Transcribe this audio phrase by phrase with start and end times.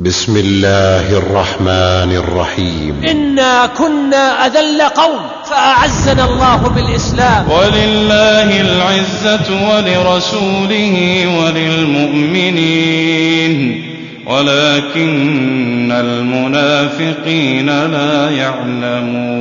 [0.00, 3.02] بسم الله الرحمن الرحيم.
[3.10, 7.50] إنا كنا أذل قوم فأعزنا الله بالإسلام.
[7.50, 12.54] ولله العزة ولرسوله وللمؤمنين.
[14.26, 19.34] ولكن المنافقين لا يعلمون.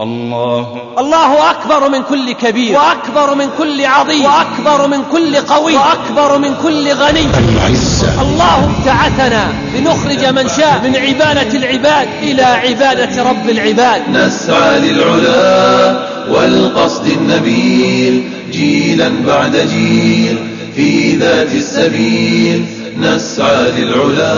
[0.00, 0.82] الله.
[0.98, 2.76] الله أكبر من كل كبير.
[2.76, 4.24] وأكبر من كل عظيم.
[4.24, 5.76] وأكبر من كل قوي.
[5.76, 7.26] وأكبر من كل غني.
[7.38, 8.22] العزة.
[8.22, 14.02] الله ابتعثنا لنخرج من شاء من عبادة العباد إلى عبادة رب العباد.
[14.10, 15.96] نسعى للعلا
[16.30, 20.38] والقصد النبيل جيلا بعد جيل
[20.76, 22.66] في ذات السبيل.
[23.00, 24.34] نسعى للعلا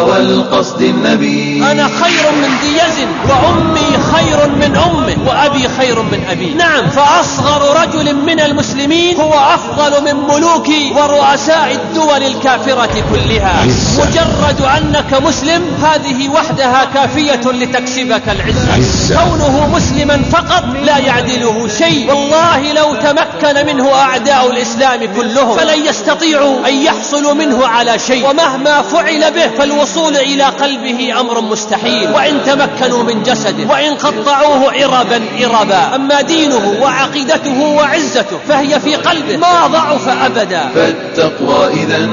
[0.00, 1.64] والقصد النبيل.
[1.64, 6.90] أنا خير من ذي يزن وأمي خير من أمه وأبي خير من أبي نعم.
[6.90, 13.66] فأصغر رجل من المسلمين هو أفضل من ملوك ورؤساء الدول الكافرة كلها.
[13.98, 18.74] مجرد أنك مسلم هذه وحدها كافية لتكسبك العزة.
[18.76, 19.16] عزة.
[19.16, 22.08] كونه مسلما فقط لا يعدله شيء.
[22.10, 28.30] والله لو تمكن منه أعداء الإسلام كلهم فلن يستطيعوا أن يحصلوا منه على شيء.
[28.30, 32.10] ومهما فعل به فالوصول إلى قلبه أمر مستحيل.
[32.14, 35.94] وإن تمكنوا من جسده وإن قطعوه عربا عربا.
[35.94, 39.36] أما دينه وعقيدته وعزته فهي في قلبه.
[39.36, 40.70] ما ضعف أبدا.
[40.74, 42.08] فالتقوى إذا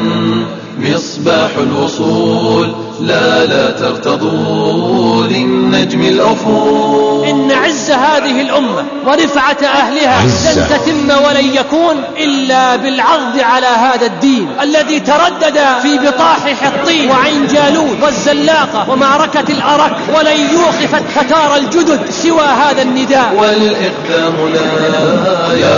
[0.80, 2.76] مصباح الوصول.
[3.00, 10.24] لا لا ترتضوا للنجم الأفول إن عز هذه الأمة ورفعة أهلها.
[10.24, 17.48] لن تتم ولن يكون إلا بالعرض على هذا الدين الذي تردد في بطاح حطين وعين
[17.48, 23.34] جالوت والزلاقة ومعركة الأرك ولن يوقف التتار الجدد سوى هذا النداء.
[23.38, 25.78] والإقدام لا يا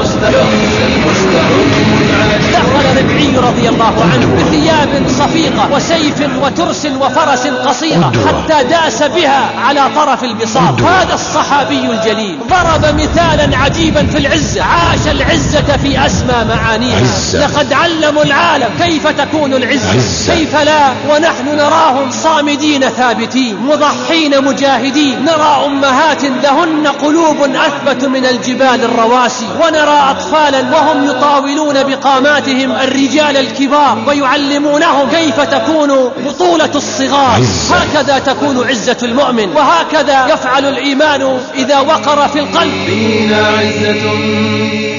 [0.00, 0.46] مستحيل
[1.06, 1.45] مستحيل
[3.16, 8.12] دخل ربعي رضي الله عنه بثياب صفيقة وسيف وترس وفرس قصيرة.
[8.26, 10.82] حتى داس بها على طرف البساط.
[10.82, 12.38] هذا الصحابي الجليل.
[12.50, 14.62] ضرب مثالا عجيبا في العزة.
[14.62, 17.02] عاش العزة في أسمى معانيها.
[17.34, 19.90] لقد علموا العالم كيف تكون العزة.
[19.94, 20.34] عزة.
[20.34, 25.24] كيف لا؟ ونحن نراهم صامدين ثابتين مضحين مجاهدين.
[25.24, 29.46] نرى أمهات لهن قلوب أثبت من الجبال الرواسي.
[29.60, 32.72] ونرى أطفالا وهم يطاولون بقاماتهم
[33.06, 35.88] الرجال الكبار ويعلمونهم كيف تكون
[36.26, 37.40] بطولة الصغار.
[37.70, 42.72] هكذا تكون عزة المؤمن وهكذا يفعل الإيمان إذا وقر في القلب.
[42.86, 44.14] فينا عزة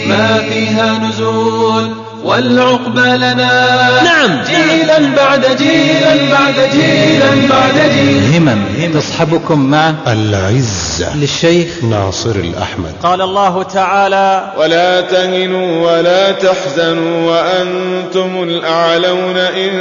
[0.07, 2.06] ما فيها نزول.
[2.27, 4.03] والعقبى لنا.
[4.03, 4.43] نعم.
[4.43, 12.93] جيلا بعد جيلا بعد جيلا بعد جيل همم تصحبكم مع العزة للشيخ ناصر الأحمد.
[13.03, 19.71] قال الله تعالى ولا تهنوا ولا تحزنوا وأنتم الأعلون إن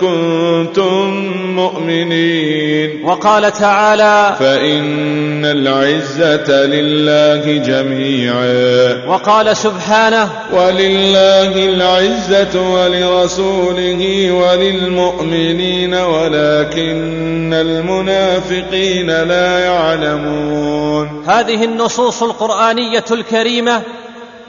[0.00, 1.10] كنتم
[1.54, 3.04] مؤمنين.
[3.04, 9.06] وقال تعالى فإن العزة لله جميعا.
[9.06, 21.24] وقال سبحانه ولله العزة ولرسوله وللمؤمنين ولكن المنافقين لا يعلمون.
[21.28, 23.82] هذه النصوص القرآنية الكريمة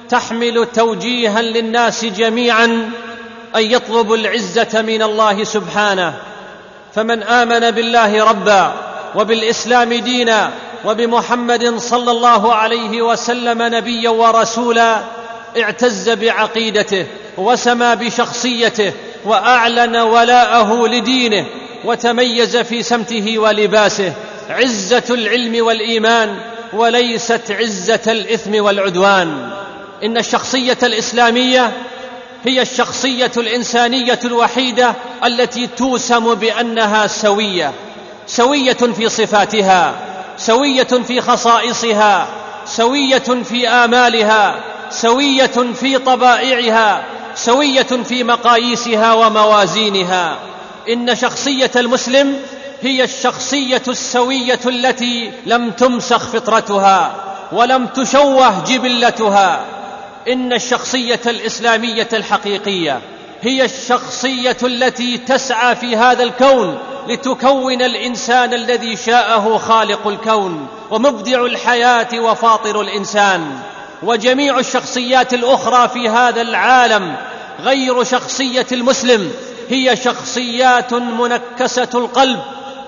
[0.10, 2.66] تحمل توجيها للناس جميعا
[3.56, 6.14] أن يطلبوا العزة من الله سبحانه.
[6.96, 8.74] فمن آمن بالله ربا
[9.16, 10.52] وبالإسلام دينا
[10.86, 15.17] وبمحمد صلى الله عليه وسلم نبيا ورسولا
[15.58, 17.06] اعتز بعقيدته
[17.38, 18.94] وسمى بشخصيته
[19.25, 21.46] وأعلن ولاءه لدينه
[21.85, 24.13] وتميز في سمته ولباسه.
[24.50, 26.38] عزة العلم والإيمان
[26.74, 29.50] وليست عزة الإثم والعدوان.
[30.03, 31.72] إن الشخصية الإسلامية
[32.46, 34.94] هي الشخصية الإنسانية الوحيدة
[35.25, 37.72] التي توسم بأنها سوية.
[38.28, 39.96] سوية في صفاتها
[40.38, 42.28] سوية في خصائصها
[42.66, 44.56] سوية في آمالها
[44.90, 47.03] سوية في طبائعها
[47.36, 50.36] سوية في مقاييسها وموازينها.
[50.89, 52.36] إن شخصية المسلم
[52.81, 57.16] هي الشخصية السوية التي لم تمسخ فطرتها
[57.51, 59.66] ولم تشوه جبلتها.
[60.28, 63.01] إن الشخصية الإسلامية الحقيقية
[63.42, 72.19] هي الشخصية التي تسعى في هذا الكون لتكون الإنسان الذي شاءه خالق الكون ومبدع الحياة
[72.19, 73.60] وفاطر الإنسان.
[74.04, 77.16] وجميع الشخصيات الأخرى في هذا العالم
[77.64, 79.32] غير شخصية المسلم
[79.70, 82.40] هي شخصيات منكسة القلب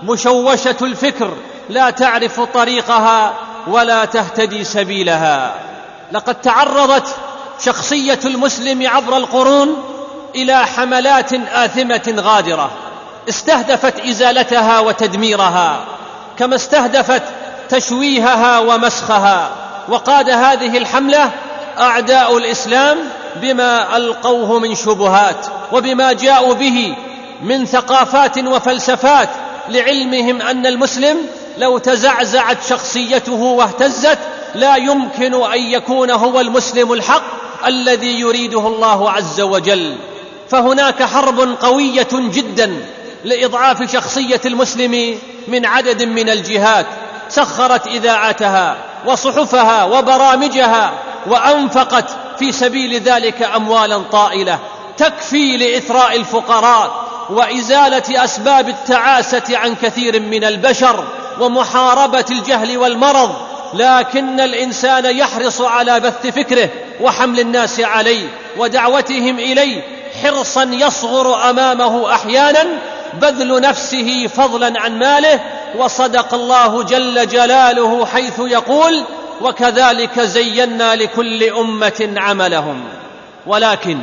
[0.04, 1.34] مشوشة الفكر
[1.70, 3.34] لا تعرف طريقها
[3.68, 5.54] ولا تهتدي سبيلها.
[6.12, 7.16] لقد تعرضت
[7.66, 9.84] شخصية المسلم عبر القرون
[10.36, 12.72] إلى حملات آثمة غادرة
[13.30, 15.80] استهدفت إزالتها وتدميرها
[16.38, 17.24] كما استهدفت
[17.70, 19.69] تشويهها ومسخها.
[19.90, 21.32] وقاد هذه الحملة
[21.80, 22.98] أعداء الإسلام
[23.36, 26.96] بما ألقوه من شبهات وبما جاءوا به
[27.44, 29.30] من ثقافات وفلسفات
[29.70, 31.18] لعلمهم أن المسلم
[31.58, 34.20] لو تزعزعت شخصيته واهتزت
[34.56, 39.96] لا يمكن أن يكون هو المسلم الحق الذي يريده الله عز وجل.
[40.50, 42.86] فهناك حرب قوية جدا
[43.26, 46.86] لإضعاف شخصية المسلم من عدد من الجهات.
[47.30, 50.92] سخرت اذاعتها وصحفها وبرامجها
[51.28, 52.06] وأنفقت
[52.40, 54.60] في سبيل ذلك أموالا طائلة
[54.98, 61.04] تكفي لإثراء الفقراء وإزالة أسباب التعاسة عن كثير من البشر
[61.40, 63.36] ومحاربة الجهل والمرض
[63.74, 66.70] لكن الإنسان يحرص على بث فكره
[67.02, 69.82] وحمل الناس عليه ودعوتهم إليه
[70.24, 72.66] حرصا يصغر أمامه أحيانا
[73.14, 75.40] بذل نفسه فضلا عن ماله
[75.78, 79.04] وصدق الله جل جلاله حيث يقول
[79.42, 82.84] وكذلك زينا لكل أمة عملهم.
[83.48, 84.00] ولكن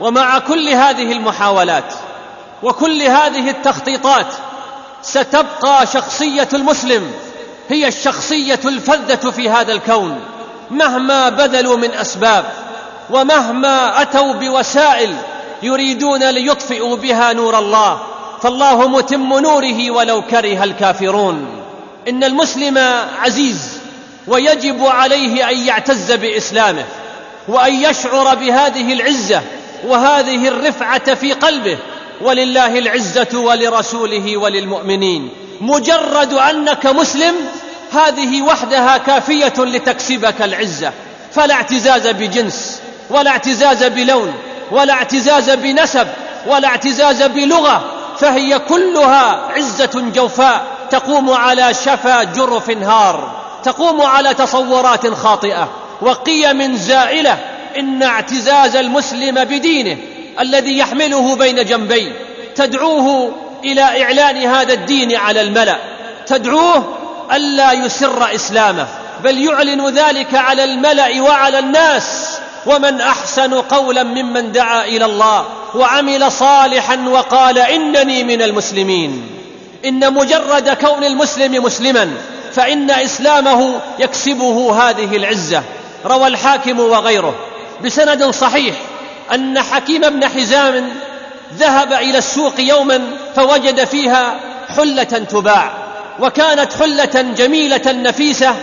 [0.00, 1.94] ومع كل هذه المحاولات
[2.62, 4.26] وكل هذه التخطيطات
[5.02, 7.12] ستبقى شخصية المسلم
[7.68, 10.20] هي الشخصية الفذة في هذا الكون
[10.70, 12.44] مهما بذلوا من أسباب
[13.10, 15.16] ومهما أتوا بوسائل
[15.62, 18.00] يريدون ليطفئوا بها نور الله.
[18.44, 21.62] فالله متم نوره ولو كره الكافرون.
[22.08, 22.78] إن المسلم
[23.20, 23.78] عزيز
[24.26, 26.84] ويجب عليه أن يعتز بإسلامه
[27.48, 29.42] وأن يشعر بهذه العزة
[29.86, 31.78] وهذه الرفعة في قلبه
[32.20, 35.28] ولله العزة ولرسوله وللمؤمنين.
[35.60, 37.34] مجرد أنك مسلم
[37.92, 40.92] هذه وحدها كافية لتكسبك العزة.
[41.32, 42.80] فلا اعتزاز بجنس
[43.10, 44.34] ولا اعتزاز بلون
[44.70, 46.06] ولا اعتزاز بنسب
[46.46, 55.14] ولا اعتزاز بلغة فهي كلها عزة جوفاء تقوم على شفا جرف هار تقوم على تصورات
[55.14, 55.68] خاطئة.
[56.02, 57.38] وقيم زائلة
[57.78, 59.96] إن اعتزاز المسلم بدينه
[60.40, 62.12] الذي يحمله بين جنبيه
[62.54, 63.34] تدعوه
[63.64, 65.76] إلى إعلان هذا الدين على الملأ.
[66.26, 66.98] تدعوه
[67.32, 68.86] ألا يسر إسلامه
[69.24, 72.38] بل يعلن ذلك على الملأ وعلى الناس.
[72.66, 79.26] ومن أحسن قولا ممن دعا إلى الله وعمل صالحا وقال إنني من المسلمين.
[79.84, 82.10] إن مجرد كون المسلم مسلما
[82.52, 85.62] فإن إسلامه يكسبه هذه العزة.
[86.06, 87.34] روى الحاكم وغيره.
[87.84, 88.74] بسند صحيح
[89.34, 90.88] أن حكيم بن حزام
[91.54, 93.00] ذهب إلى السوق يوما
[93.36, 94.40] فوجد فيها
[94.76, 95.72] حلة تباع
[96.20, 98.56] وكانت حلة جميلة نفيسة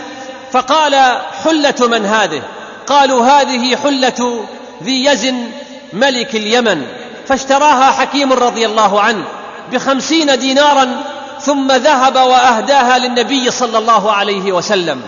[0.52, 2.42] فقال حلة من هذه؟
[2.86, 4.44] قالوا هذه حلة
[4.82, 5.50] ذي يزن
[5.92, 6.86] ملك اليمن
[7.28, 9.24] فاشتراها حكيم رضي الله عنه
[9.72, 11.02] بخمسين دينارا
[11.40, 15.02] ثم ذهب وأهداها للنبي صلى الله عليه وسلم.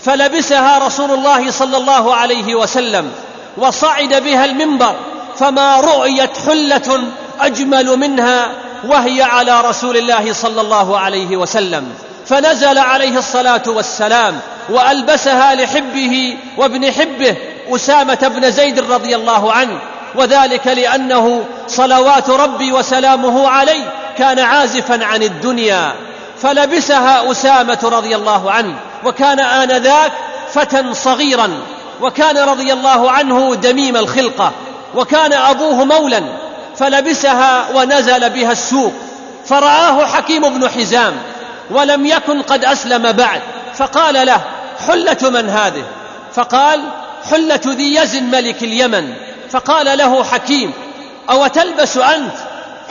[0.00, 3.12] فلبسها رسول الله صلى الله عليه وسلم
[3.56, 4.94] وصعد بها المنبر
[5.38, 7.02] فما رؤيت حلة
[7.40, 8.50] أجمل منها
[8.84, 11.94] وهي على رسول الله صلى الله عليه وسلم.
[12.30, 17.36] فنزل عليه الصلاة والسلام وألبسها لحبه وابن حبه
[17.70, 19.78] أسامة بن زيد رضي الله عنه
[20.14, 25.92] وذلك لأنه صلوات ربي وسلامه عليه كان عازفا عن الدنيا.
[26.42, 28.74] فلبسها أسامة رضي الله عنه
[29.04, 30.12] وكان آنذاك
[30.52, 31.50] فتى صغيرا
[32.00, 34.52] وكان رضي الله عنه دميم الخلقة
[34.94, 36.22] وكان أبوه مولا
[36.76, 38.92] فلبسها ونزل بها السوق.
[39.46, 41.12] فرآه حكيم بن حزام
[41.70, 43.40] ولم يكن قد أسلم بعد.
[43.74, 44.40] فقال له
[44.88, 45.84] حلة من هذه؟
[46.34, 46.80] فقال
[47.30, 49.14] حلة ذي يزن ملك اليمن.
[49.50, 50.72] فقال له حكيم
[51.30, 52.34] أو تلبس أنت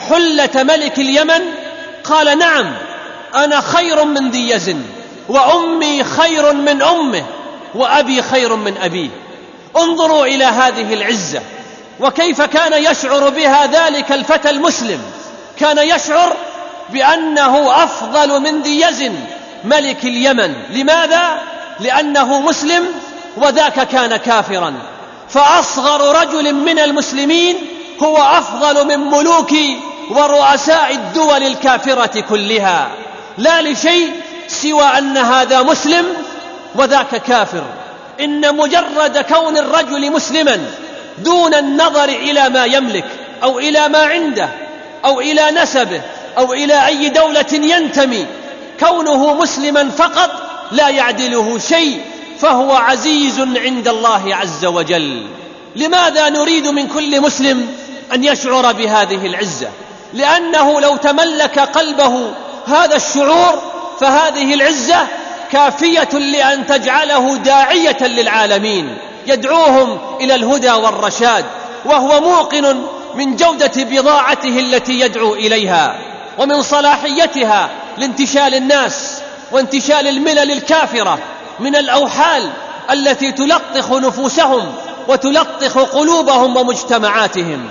[0.10, 1.42] حلة ملك اليمن؟
[2.04, 2.74] قال نعم
[3.36, 4.82] أنا خير من ذي يزن
[5.30, 7.26] وأمي خير من أمه
[7.76, 9.10] وأبي خير من أبيه.
[9.78, 11.42] انظروا إلى هذه العزة
[12.00, 15.02] وكيف كان يشعر بها ذلك الفتى المسلم.
[15.60, 16.34] كان يشعر
[16.94, 19.16] بأنه أفضل من ذي يزن
[19.64, 20.54] ملك اليمن.
[20.70, 21.40] لماذا؟
[21.80, 22.86] لأنه مسلم
[23.38, 24.74] وذاك كان كافرا.
[25.30, 27.56] فأصغر رجل من المسلمين
[28.04, 29.52] هو أفضل من ملوك
[30.10, 32.88] ورؤساء الدول الكافرة كلها.
[33.38, 34.12] لا لشيء
[34.48, 36.06] سوى أن هذا مسلم
[36.76, 37.64] وذاك كافر.
[38.20, 40.60] إن مجرد كون الرجل مسلما
[41.18, 43.06] دون النظر إلى ما يملك
[43.44, 44.50] أو إلى ما عنده
[45.06, 46.02] أو إلى نسبه
[46.38, 48.26] أو إلى أي دولة ينتمي.
[48.80, 50.32] كونه مسلما فقط
[50.72, 52.02] لا يعدله شيء
[52.40, 55.26] فهو عزيز عند الله عز وجل.
[55.76, 57.68] لماذا نريد من كل مسلم
[58.14, 59.68] أن يشعر بهذه العزة؟
[60.14, 62.32] لأنه لو تملك قلبه
[62.68, 63.62] هذا الشعور
[64.00, 65.08] فهذه العزة
[65.52, 68.98] كافية لأن تجعله داعية للعالمين.
[69.28, 71.46] يدعوهم إلى الهدى والرشاد
[71.86, 72.82] وهو موقن
[73.16, 75.96] من جودة بضاعته التي يدعو إليها.
[76.40, 81.20] ومن صلاحيتها لانتشال الناس وانتشال الملل الكافرة
[81.60, 82.50] من الأوحال
[82.92, 84.74] التي تلطخ نفوسهم
[85.08, 87.68] وتلطخ قلوبهم ومجتمعاتهم.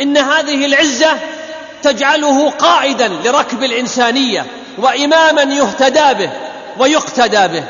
[0.00, 1.18] إن هذه العزة
[1.82, 4.46] تجعله قائدا لركب الإنسانية
[4.78, 6.30] وإماما يهتدى به
[6.78, 7.64] ويقتدى به.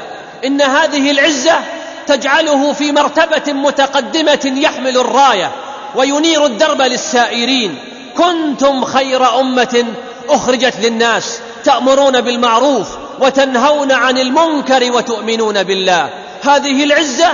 [0.44, 1.58] إن هذه العزة
[2.06, 5.50] تجعله في مرتبة متقدمة يحمل الراية
[5.94, 7.78] وينير الدرب للسائرين.
[8.16, 9.84] كنتم خير أمة
[10.28, 12.88] أخرجت للناس تأمرون بالمعروف
[13.20, 16.10] وتنهون عن المنكر وتؤمنون بالله.
[16.42, 17.28] هذه العزة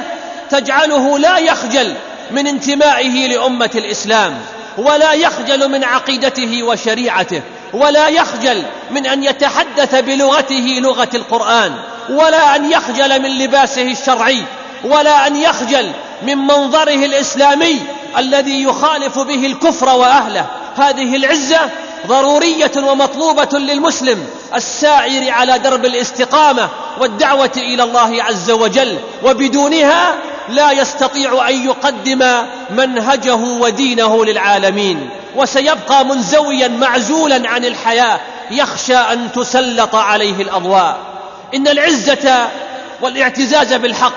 [0.50, 1.94] تجعله لا يخجل
[2.30, 4.34] من انتمائه لأمة الإسلام
[4.78, 11.72] ولا يخجل من عقيدته وشريعته ولا يخجل من أن يتحدث بلغته لغة القرآن
[12.10, 14.42] ولا أن يخجل من لباسه الشرعي
[14.84, 15.90] ولا أن يخجل
[16.22, 17.80] من منظره الإسلامي
[18.18, 20.46] الذي يخالف به الكفر وأهله.
[20.76, 21.60] هذه العزة
[22.06, 26.68] ضرورية ومطلوبة للمسلم السائر على درب الاستقامة
[27.00, 30.14] والدعوة إلى الله عز وجل وبدونها
[30.48, 38.20] لا يستطيع أن يقدم منهجه ودينه للعالمين وسيبقى منزويا معزولا عن الحياة
[38.50, 40.98] يخشى أن تسلط عليه الأضواء.
[41.54, 42.48] إن العزة
[43.00, 44.14] والاعتزاز بالحق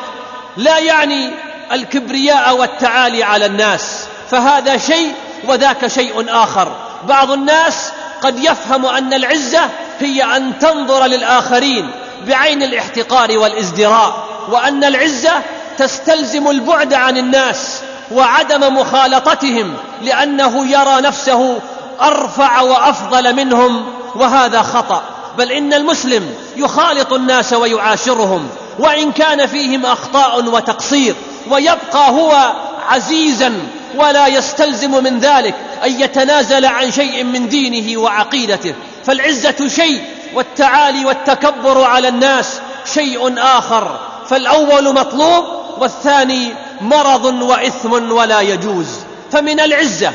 [0.58, 1.29] لا يعني
[1.72, 5.13] الكبرياء والتعالي على الناس فهذا شيء
[5.48, 6.72] وذاك شيء آخر.
[7.07, 9.61] بعض الناس قد يفهم أن العزة
[9.99, 11.91] هي أن تنظر للآخرين
[12.27, 15.31] بعين الاحتقار والازدراء وأن العزة
[15.77, 21.59] تستلزم البعد عن الناس وعدم مخالطتهم لأنه يرى نفسه
[22.01, 23.85] أرفع وأفضل منهم
[24.15, 25.03] وهذا خطأ.
[25.37, 28.49] بل إن المسلم يخالط الناس ويعاشرهم
[28.79, 31.15] وإن كان فيهم أخطاء وتقصير
[31.49, 32.53] ويبقى هو
[32.88, 33.53] عزيزا
[33.96, 38.74] ولا يستلزم من ذلك أن يتنازل عن شيء من دينه وعقيدته.
[39.06, 40.01] فالعزة شيء
[40.34, 42.60] والتعالي والتكبر على الناس
[42.94, 44.00] شيء آخر.
[44.29, 45.46] فالأول مطلوب
[45.77, 48.88] والثاني مرض وإثم ولا يجوز.
[49.32, 50.12] فمن العزة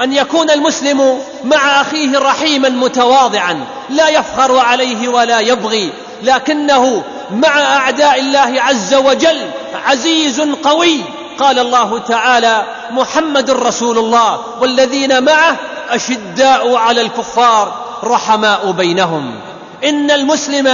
[0.00, 5.92] أن يكون المسلم مع أخيه رحيما متواضعا لا يفخر عليه ولا يبغي.
[6.22, 9.50] لكنه مع أعداء الله عز وجل
[9.86, 11.00] عزيز قوي.
[11.38, 15.56] قال الله تعالى محمد رسول الله والذين معه
[15.90, 19.40] أشداء على الكفار رحماء بينهم.
[19.84, 20.66] إن المسلم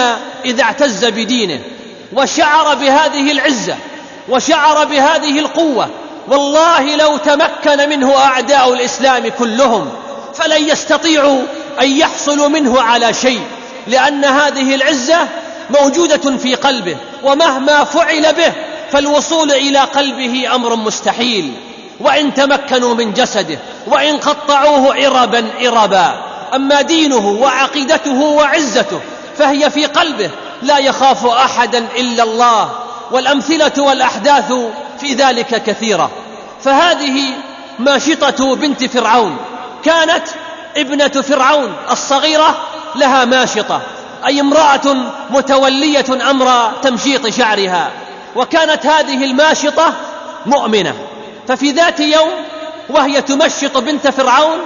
[0.44, 1.60] إذا اعتز بدينه
[2.12, 3.76] وشعر بهذه العزة
[4.28, 5.88] وشعر بهذه القوة
[6.28, 9.92] والله لو تمكن منه أعداء الإسلام كلهم
[10.34, 11.42] فلن يستطيعوا
[11.80, 13.42] أن يحصلوا منه على شيء
[13.86, 15.28] لأن هذه العزة
[15.80, 18.52] موجودة في قلبه ومهما فعل به
[18.92, 21.52] فالوصول إلى قلبه أمر مستحيل.
[22.00, 26.14] وإن تمكنوا من جسده وإن قطعوه عربا عربا.
[26.54, 29.00] أما دينه وعقيدته وعزته
[29.38, 30.30] فهي في قلبه.
[30.62, 32.70] لا يخاف أحدا إلا الله.
[33.10, 34.52] والأمثلة والأحداث
[35.00, 36.10] في ذلك كثيرة.
[36.62, 37.22] فهذه
[37.78, 39.36] ماشطة بنت فرعون.
[39.84, 40.24] كانت
[40.76, 42.56] ابنة فرعون الصغيرة
[42.94, 43.80] لها ماشطة
[44.26, 44.96] أي امرأة
[45.30, 47.90] متولية أمر تمشيط شعرها.
[48.36, 49.92] وكانت هذه الماشطة
[50.46, 50.94] مؤمنة.
[51.48, 52.30] ففي ذات يوم
[52.88, 54.58] وهي تمشط بنت فرعون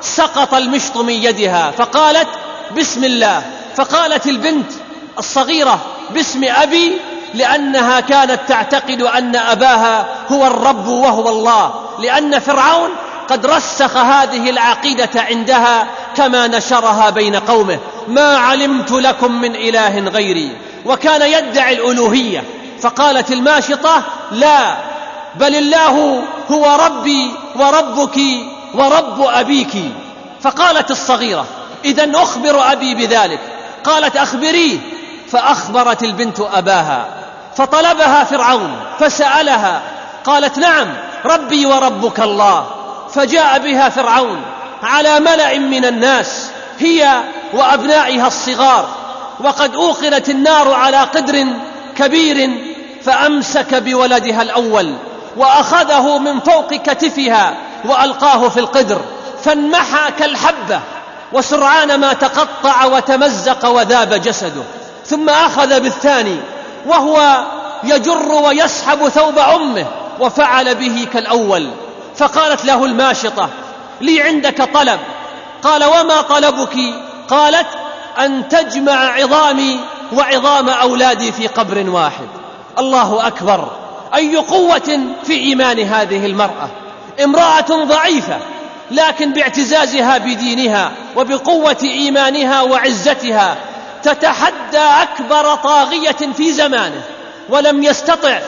[0.00, 2.28] سقط المشط من يدها فقالت
[2.76, 3.42] بسم الله.
[3.76, 4.72] فقالت البنت
[5.18, 6.92] الصغيرة باسم أبي
[7.34, 12.90] لأنها كانت تعتقد أن أباها هو الرب وهو الله لأن فرعون
[13.28, 17.78] قد رسخ هذه العقيدة عندها كما نشرها بين قومه.
[18.08, 20.56] ما علمت لكم من إله غيري.
[20.86, 22.44] وكان يدعي الألوهية.
[22.82, 24.74] فقالت الماشطة لا
[25.34, 28.20] بل الله هو ربي وربك
[28.74, 29.72] ورب أبيك.
[30.40, 31.44] فقالت الصغيرة
[31.84, 33.40] إذا أخبر أبي بذلك.
[33.84, 34.78] قالت أخبريه
[35.30, 37.06] فأخبرت البنت أباها.
[37.56, 39.82] فطلبها فرعون فسألها.
[40.24, 40.86] قالت نعم
[41.24, 42.66] ربي وربك الله.
[43.14, 44.42] فجاء بها فرعون
[44.82, 48.88] على ملأ من الناس هي وأبنائها الصغار.
[49.40, 51.46] وقد أوقنت النار على قدر
[51.96, 52.67] كبير
[53.08, 54.94] فأمسك بولدها الأول
[55.36, 59.00] وأخذه من فوق كتفها وألقاه في القدر
[59.44, 60.80] فانمحى كالحبة
[61.32, 64.62] وسرعان ما تقطع وتمزق وذاب جسده
[65.06, 66.36] ثم أخذ بالثاني
[66.86, 67.44] وهو
[67.84, 69.86] يجر ويسحب ثوب أمه
[70.20, 71.70] وفعل به كالأول
[72.16, 73.48] فقالت له الماشطة
[74.00, 74.98] لي عندك طلب.
[75.62, 76.76] قال وما طلبك؟
[77.28, 77.66] قالت
[78.18, 79.80] أن تجمع عظامي
[80.12, 82.37] وعظام أولادي في قبر واحد.
[82.78, 83.68] الله أكبر
[84.14, 86.68] أي قوة في إيمان هذه المرأة.
[87.24, 88.38] امرأة ضعيفة
[88.90, 93.56] لكن باعتزازها بدينها وبقوة إيمانها وعزتها
[94.02, 97.02] تتحدى أكبر طاغية في زمانه
[97.48, 98.38] ولم يستطع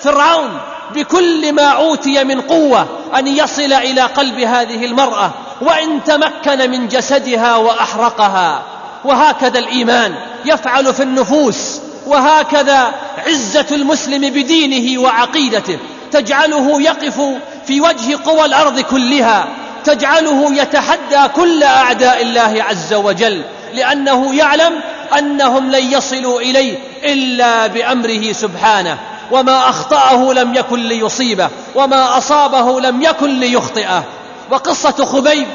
[0.00, 0.58] فرعون
[0.94, 5.30] بكل ما أوتي من قوة أن يصل إلى قلب هذه المرأة
[5.60, 8.62] وإن تمكن من جسدها وأحرقها.
[9.04, 10.14] وهكذا الإيمان
[10.44, 11.80] يفعل في النفوس.
[12.08, 12.92] وهكذا
[13.26, 15.78] عزة المسلم بدينه وعقيدته.
[16.12, 17.20] تجعله يقف
[17.66, 19.48] في وجه قوى الأرض كلها.
[19.84, 23.42] تجعله يتحدى كل أعداء الله عز وجل.
[23.74, 24.80] لأنه يعلم
[25.18, 28.98] أنهم لن يصلوا إليه إلا بأمره سبحانه.
[29.30, 31.48] وما أخطأه لم يكن ليصيبه.
[31.74, 34.04] وما أصابه لم يكن ليخطئه.
[34.50, 35.46] وقصة خبيب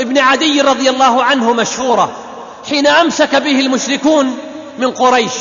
[0.00, 2.10] ابن عدي رضي الله عنه مشهورة.
[2.68, 4.38] حين أمسك به المشركون
[4.78, 5.32] من قريش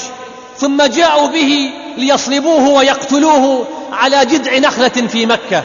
[0.59, 5.63] ثم جاءوا به ليصلبوه ويقتلوه على جذع نخلة في مكة.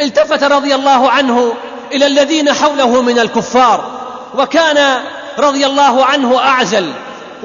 [0.00, 1.54] التفت رضي الله عنه
[1.92, 4.00] إلى الذين حوله من الكفار
[4.38, 5.02] وكان
[5.38, 6.92] رضي الله عنه أعزل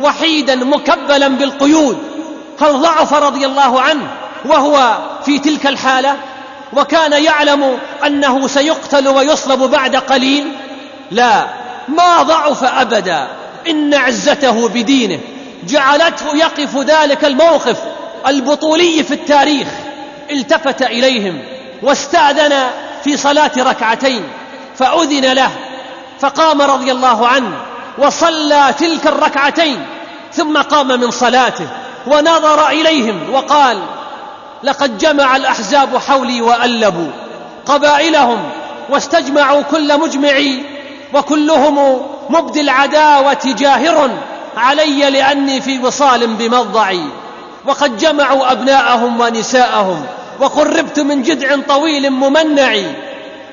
[0.01, 1.97] وحيدا مكبلا بالقيود
[2.61, 4.07] هل ضعف رضي الله عنه
[4.45, 6.15] وهو في تلك الحالة
[6.73, 10.51] وكان يعلم أنه سيقتل ويصلب بعد قليل.
[11.11, 11.45] لا
[11.87, 13.27] ما ضعف أبدا
[13.69, 15.19] إن عزته بدينه.
[15.67, 17.77] جعلته يقف ذلك الموقف
[18.27, 19.67] البطولي في التاريخ.
[20.31, 21.41] التفت إليهم
[21.83, 22.67] واستأذن
[23.03, 24.23] في صلاة ركعتين
[24.75, 25.51] فأذن له
[26.19, 27.51] فقام رضي الله عنه
[27.97, 29.85] وصلى تلك الركعتين
[30.33, 31.67] ثم قام من صلاته
[32.07, 33.77] ونظر إليهم وقال
[34.63, 37.11] لقد جمع الأحزاب حولي وألبوا
[37.65, 38.49] قبائلهم
[38.89, 40.63] واستجمعوا كل مجمعي
[41.13, 44.09] وكلهم مبدي العداوة جاهر
[44.57, 47.01] علي لأني في وصال بمضعي
[47.65, 50.05] وقد جمعوا أبناءهم ونساءهم
[50.39, 52.75] وقربت من جذع طويل ممنع.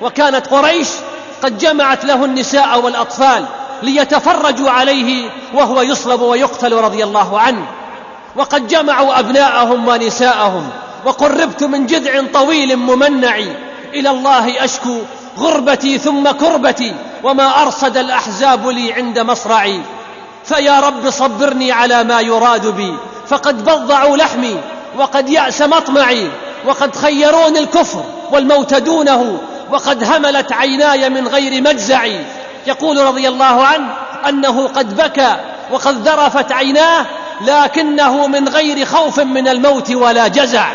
[0.00, 0.88] وكانت قريش
[1.42, 3.44] قد جمعت له النساء والأطفال
[3.82, 7.66] ليتفرجوا عليه وهو يصلب ويقتل رضي الله عنه.
[8.36, 10.70] وقد جمعوا أبناءهم ونساءهم
[11.04, 13.36] وقربت من جذع طويل ممنع.
[13.94, 14.98] إلى الله أشكو
[15.38, 19.80] غربتي ثم كربتي وما أرصد الأحزاب لي عند مصرعي.
[20.44, 22.94] فيا رب صبرني على ما يراد بي
[23.28, 24.56] فقد بضعوا لحمي
[24.98, 26.30] وقد يأس مطمعي
[26.66, 32.20] وقد خيروني الكفر والموت دونه وقد هملت عيناي من غير مجزعي
[32.66, 33.94] يقول رضي الله عنه
[34.28, 35.36] أنه قد بكى
[35.70, 37.06] وقد ذرفت عيناه
[37.40, 40.68] لكنه من غير خوف من الموت ولا جزع.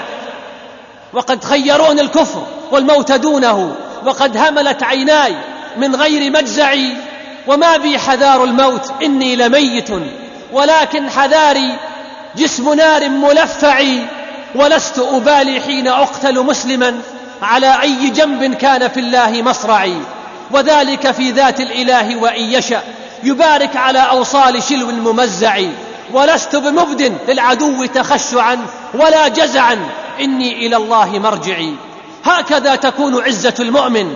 [1.13, 3.75] وقد خيروني الكفر والموت دونه
[4.05, 5.35] وقد هملت عيناي
[5.77, 6.93] من غير مجزعي
[7.47, 9.89] وما بي حذار الموت إني لميت
[10.53, 11.75] ولكن حذاري
[12.35, 13.83] جسم نار ملفع
[14.55, 17.01] ولست أبالي حين أقتل مسلما
[17.41, 19.97] على أي جنب كان في الله مصرعي
[20.51, 22.81] وذلك في ذات الإله وإن يشأ
[23.23, 25.61] يبارك على أوصال شلو ممزع
[26.13, 29.77] ولست بمبد للعدو تخشعا ولا جزعا
[30.19, 31.73] إني إلى الله مرجعي.
[32.25, 34.13] هكذا تكون عزة المؤمن.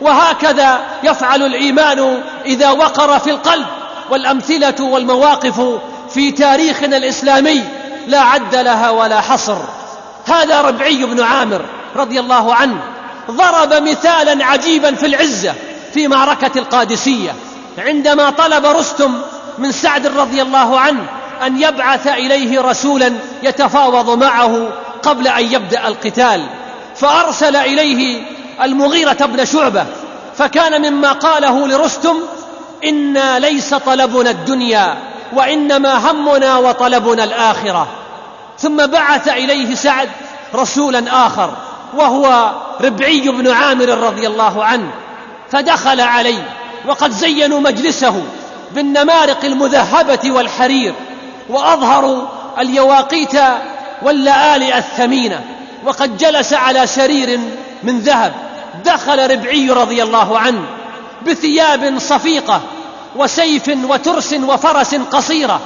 [0.00, 3.66] وهكذا يفعل الإيمان إذا وقر في القلب
[4.10, 5.60] والأمثلة والمواقف
[6.10, 7.64] في تاريخنا الإسلامي
[8.06, 9.58] لا عد لها ولا حصر.
[10.26, 11.64] هذا ربعي بن عامر
[11.96, 12.80] رضي الله عنه
[13.30, 15.54] ضرب مثالا عجيبا في العزة
[15.94, 17.34] في معركة القادسية
[17.78, 19.14] عندما طلب رستم
[19.58, 21.06] من سعد رضي الله عنه
[21.46, 24.68] أن يبعث إليه رسولا يتفاوض معه
[25.02, 26.46] قبل أن يبدأ القتال.
[26.96, 28.22] فأرسل إليه
[28.62, 29.86] المغيرة بن شعبة
[30.36, 32.16] فكان مما قاله لرستم
[32.84, 34.96] إنا ليس طلبنا الدنيا
[35.32, 37.88] وإنما همنا وطلبنا الآخرة.
[38.58, 40.08] ثم بعث إليه سعد
[40.54, 41.50] رسولا آخر
[41.94, 44.90] وهو ربعي بن عامر رضي الله عنه
[45.50, 46.42] فدخل عليه
[46.86, 48.22] وقد زينوا مجلسه
[48.72, 50.94] بالنمارق المذهبة والحرير
[51.48, 52.22] وأظهروا
[52.58, 53.36] اليواقيت
[54.02, 55.40] واللآلئ الثمينة
[55.84, 57.40] وقد جلس على سرير
[57.82, 58.32] من ذهب.
[58.84, 60.64] دخل ربعي رضي الله عنه
[61.26, 62.60] بثياب صفيقة
[63.16, 65.60] وسيف وترس وفرس قصيرة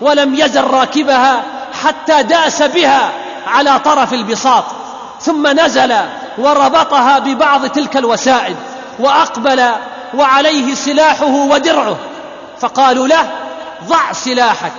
[0.00, 1.42] ولم يزل راكبها
[1.84, 3.12] حتى داس بها
[3.46, 4.64] على طرف البساط
[5.20, 5.94] ثم نزل
[6.38, 8.56] وربطها ببعض تلك الوسائد
[8.98, 9.70] وأقبل
[10.14, 11.96] وعليه سلاحه ودرعه
[12.60, 13.30] فقالوا له
[13.88, 14.72] ضع سلاحك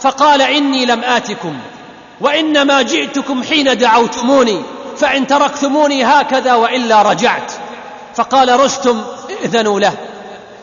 [0.00, 1.58] فقال إني لم آتكم
[2.20, 4.62] وإنما جئتكم حين دعوتموني
[4.98, 7.52] فإن تركتموني هكذا وإلا رجعت.
[8.14, 9.92] فقال رستم ائذنوا له.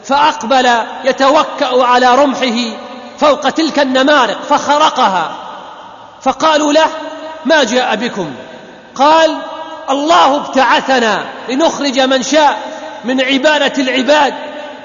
[0.04, 0.70] فأقبل
[1.04, 2.78] يتوكأ على رمحه
[3.20, 5.32] فوق تلك النمارق فخرقها.
[6.22, 6.88] فقالوا له
[7.46, 8.32] ما جاء بكم؟
[8.96, 9.38] قال
[9.90, 12.58] الله ابتعثنا لنخرج من شاء
[13.06, 14.34] من عبادة العباد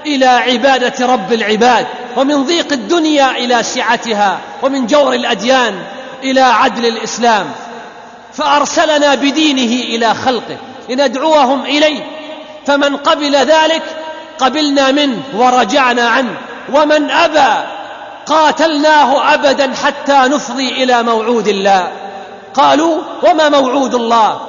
[0.07, 5.83] إلى عبادة رب العباد ومن ضيق الدنيا إلى سعتها ومن جور الأديان
[6.23, 7.47] إلى عدل الإسلام.
[8.39, 10.57] فأرسلنا بدينه إلى خلقه
[10.89, 12.07] لندعوهم إليه.
[12.67, 13.83] فمن قبل ذلك
[14.39, 16.35] قبلنا منه ورجعنا عنه.
[16.73, 17.65] ومن أبى
[18.27, 21.89] قاتلناه أبدا حتى نفضي إلى موعود الله.
[22.55, 24.41] قالوا وما موعود الله؟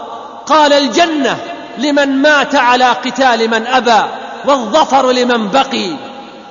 [0.46, 1.38] قال الجنة
[1.78, 4.02] لمن مات على قتال من أبى
[4.46, 5.90] والظفر لمن بقي.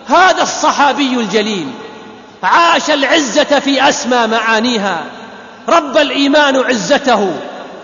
[0.08, 1.70] هذا الصحابي الجليل.
[2.42, 5.00] عاش العزة في أسمى معانيها.
[5.68, 7.32] رب الإيمان عزته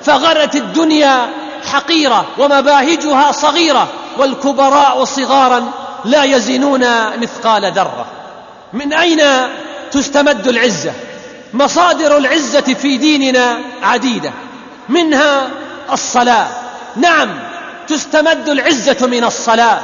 [0.05, 1.29] فغرت الدنيا
[1.73, 5.71] حقيرة ومباهجها صغيرة والكبراء صغارا
[6.05, 6.81] لا يزنون
[7.19, 8.07] مثقال ذرة.
[8.73, 9.23] من أين
[9.93, 10.93] تستمد العزة؟
[11.55, 14.33] مصادر العزة في ديننا عديدة
[14.89, 15.49] منها
[15.93, 16.47] الصلاة.
[16.97, 17.29] نعم
[17.89, 19.81] تستمد العزة من الصلاة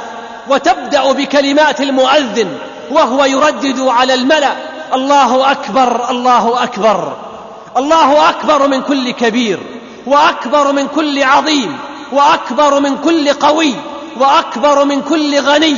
[0.47, 2.57] وتبدأ بكلمات المؤذن
[2.91, 4.55] وهو يردد على الملأ
[4.93, 7.30] الله أكبر الله أكبر.
[7.77, 9.59] الله أكبر من كل كبير
[10.05, 11.77] وأكبر من كل عظيم
[12.11, 13.73] وأكبر من كل قوي
[14.17, 15.77] وأكبر من كل غني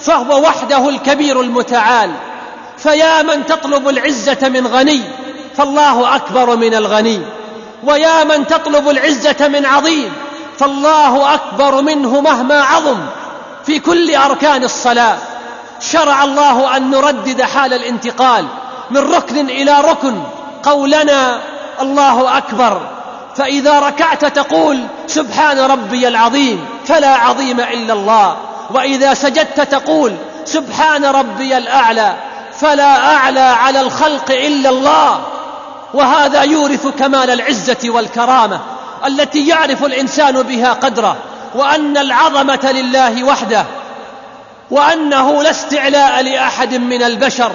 [0.00, 2.10] فهو وحده الكبير المتعال.
[2.78, 5.00] فيا من تطلب العزة من غني
[5.56, 7.20] فالله أكبر من الغني.
[7.84, 10.12] ويا من تطلب العزة من عظيم
[10.58, 12.98] فالله أكبر منه مهما عظم.
[13.66, 15.16] في كل أركان الصلاة
[15.80, 18.46] شرع الله أن نردد حال الانتقال
[18.90, 20.14] من ركن إلى ركن
[20.64, 21.38] قولنا
[21.80, 22.80] الله أكبر.
[23.36, 28.36] فإذا ركعت تقول سبحان ربي العظيم فلا عظيم إلا الله.
[28.70, 32.14] وإذا سجدت تقول سبحان ربي الأعلى
[32.60, 35.20] فلا أعلى على الخلق إلا الله.
[35.94, 38.60] وهذا يورث كمال العزة والكرامة
[39.06, 41.16] التي يعرف الإنسان بها قدره.
[41.54, 43.64] وأن العظمة لله وحده
[44.70, 47.52] وأنه لا استعلاء لأحد من البشر.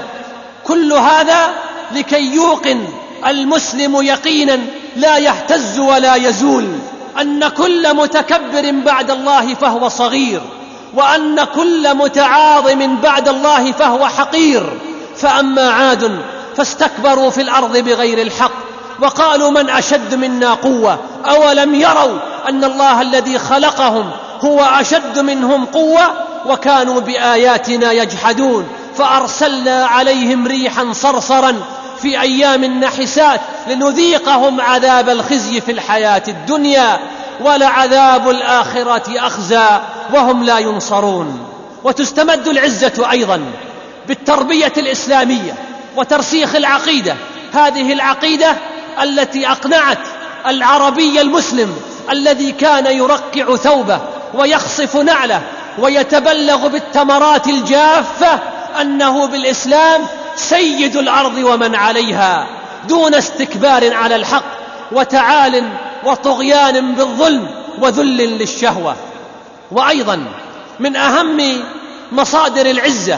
[0.67, 1.49] كل هذا
[1.91, 2.85] لكي يوقن
[3.27, 4.59] المسلم يقينا
[4.95, 6.67] لا يهتز ولا يزول.
[7.21, 10.41] أن كل متكبر بعد الله فهو صغير
[10.93, 14.79] وأن كل متعاظم بعد الله فهو حقير.
[15.17, 16.19] فأما عاد
[16.57, 18.51] فاستكبروا في الأرض بغير الحق
[19.01, 26.01] وقالوا من أشد منا قوة؟ أولم يروا أن الله الذي خلقهم هو أشد منهم قوة؟
[26.45, 31.55] وكانوا بآياتنا يجحدون فأرسلنا عليهم ريحا صرصرا
[32.01, 36.99] في أيام نحسات لنذيقهم عذاب الخزي في الحياة الدنيا
[37.41, 39.79] ولعذاب الآخرة أخزى
[40.13, 41.45] وهم لا ينصرون.
[41.83, 43.41] وتستمد العزة أيضا
[44.07, 45.53] بالتربية الإسلامية
[45.95, 47.15] وترسيخ العقيدة.
[47.53, 48.55] هذه العقيدة
[49.01, 49.99] التي أقنعت
[50.47, 51.75] العربي المسلم
[52.11, 53.99] الذي كان يرقع ثوبه
[54.33, 55.41] ويخصف نعله
[55.79, 58.39] ويتبلغ بالتمرات الجافة
[58.81, 60.01] أنه بالإسلام
[60.35, 62.47] سيد الأرض ومن عليها
[62.87, 64.43] دون استكبار على الحق
[64.91, 65.69] وتعال
[66.03, 67.47] وطغيان بالظلم
[67.81, 68.95] وذل للشهوة.
[69.71, 70.25] وأيضا
[70.79, 71.63] من أهم
[72.11, 73.17] مصادر العزة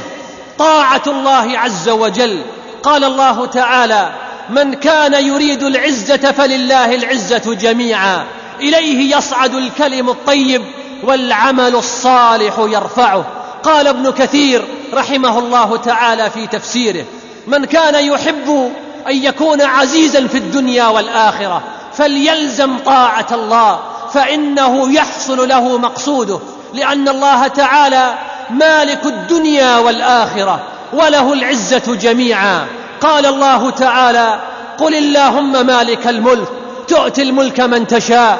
[0.57, 2.41] طاعة الله عز وجل.
[2.83, 4.11] قال الله تعالى
[4.49, 8.25] من كان يريد العزة فلله العزة جميعا
[8.59, 10.65] إليه يصعد الكلم الطيب
[11.03, 13.40] والعمل الصالح يرفعه.
[13.63, 17.05] قال ابن كثير رحمه الله تعالى في تفسيره
[17.47, 18.71] من كان يحب
[19.07, 21.61] أن يكون عزيزا في الدنيا والآخرة
[21.93, 23.79] فليلزم طاعة الله
[24.13, 26.39] فإنه يحصل له مقصوده
[26.73, 28.13] لأن الله تعالى
[28.49, 30.59] مالك الدنيا والآخرة
[30.93, 32.65] وله العزة جميعا.
[33.01, 34.39] قال الله تعالى
[34.77, 36.47] قل اللهم مالك الملك
[36.87, 38.37] تؤتي الملك من تشاء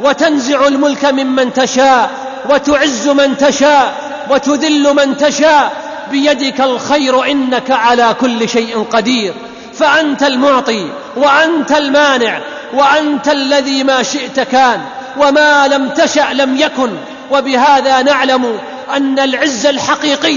[0.00, 2.10] وتنزع الملك ممن تشاء
[2.50, 5.72] وتعز من تشاء وتذل من تشاء.
[6.10, 9.34] بيدك الخير إنك على كل شيء قدير.
[9.74, 12.40] فأنت المعطي وأنت المانع
[12.74, 14.80] وأنت الذي ما شئت كان
[15.18, 16.90] وما لم تشأ لم يكن.
[17.30, 18.58] وبهذا نعلم
[18.96, 20.36] أن العز الحقيقي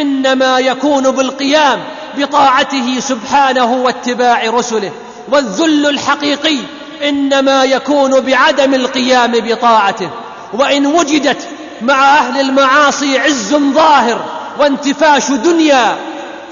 [0.00, 1.78] إنما يكون بالقيام
[2.18, 4.92] بطاعته سبحانه واتباع رسله.
[5.28, 6.56] والذل الحقيقي
[7.08, 10.10] إنما يكون بعدم القيام بطاعته.
[10.52, 11.48] وإن وجدت
[11.82, 14.20] مع أهل المعاصي عز ظاهر
[14.58, 15.96] وانتفاش دنيا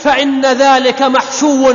[0.01, 1.75] فإن ذلك محشو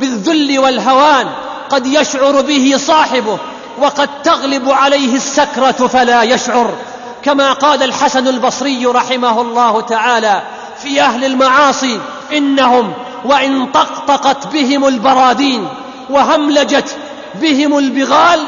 [0.00, 1.26] بالذل والهوان
[1.70, 3.38] قد يشعر به صاحبه
[3.78, 6.74] وقد تغلب عليه السكرة فلا يشعر.
[7.22, 10.42] كما قال الحسن البصري رحمه الله تعالى
[10.82, 12.00] في أهل المعاصي
[12.32, 12.92] إنهم
[13.24, 15.68] وإن طقطقت بهم البرادين
[16.10, 16.96] وهملجت
[17.34, 18.40] بهم البغال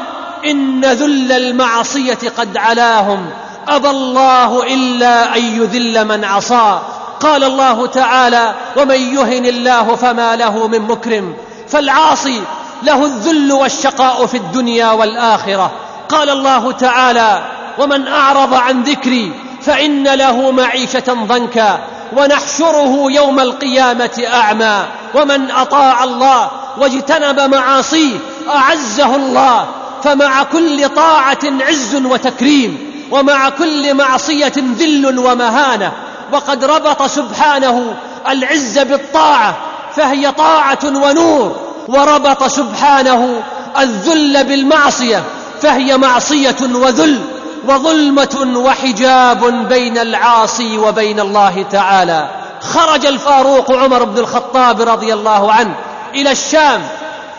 [0.45, 3.29] إن ذل المعصية قد علاهم.
[3.67, 6.81] أبى الله إلا أن يذل من عصاه
[7.19, 11.33] قال الله تعالى ومن يهن الله فما له من مكرم.
[11.67, 12.41] فالعاصي
[12.83, 15.71] له الذل والشقاء في الدنيا والآخرة.
[16.09, 17.43] قال الله تعالى
[17.79, 21.79] ومن أعرض عن ذكري فإن له معيشة ضنكا.
[22.17, 24.85] ونحشره يوم القيامة أعمى.
[25.15, 28.17] ومن أطاع الله واجتنب معاصيه
[28.49, 29.65] أعزه الله.
[30.03, 32.82] فمع كل طاعة عز وتكريم.
[33.11, 35.91] ومع كل معصية ذل ومهانة
[36.31, 37.95] وقد ربط سبحانه
[38.29, 39.57] العز بالطاعة
[39.95, 41.55] فهي طاعة ونور
[41.87, 43.43] وربط سبحانه
[43.79, 45.23] الذل بالمعصية
[45.61, 47.21] فهي معصية وذل
[47.67, 52.29] وظلمة وحجاب بين العاصي وبين الله تعالى.
[52.61, 55.75] خرج الفاروق عمر بن الخطاب رضي الله عنه
[56.15, 56.81] إلى الشام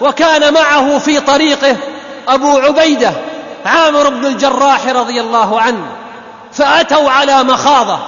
[0.01, 1.77] وكان معه في طريقه
[2.29, 3.13] أبو عبيدة
[3.65, 5.87] عامر بن الجراح رضي الله عنه
[6.53, 7.99] فأتوا على مخاضة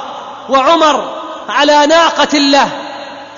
[0.48, 1.16] وعمر
[1.48, 2.68] على ناقة له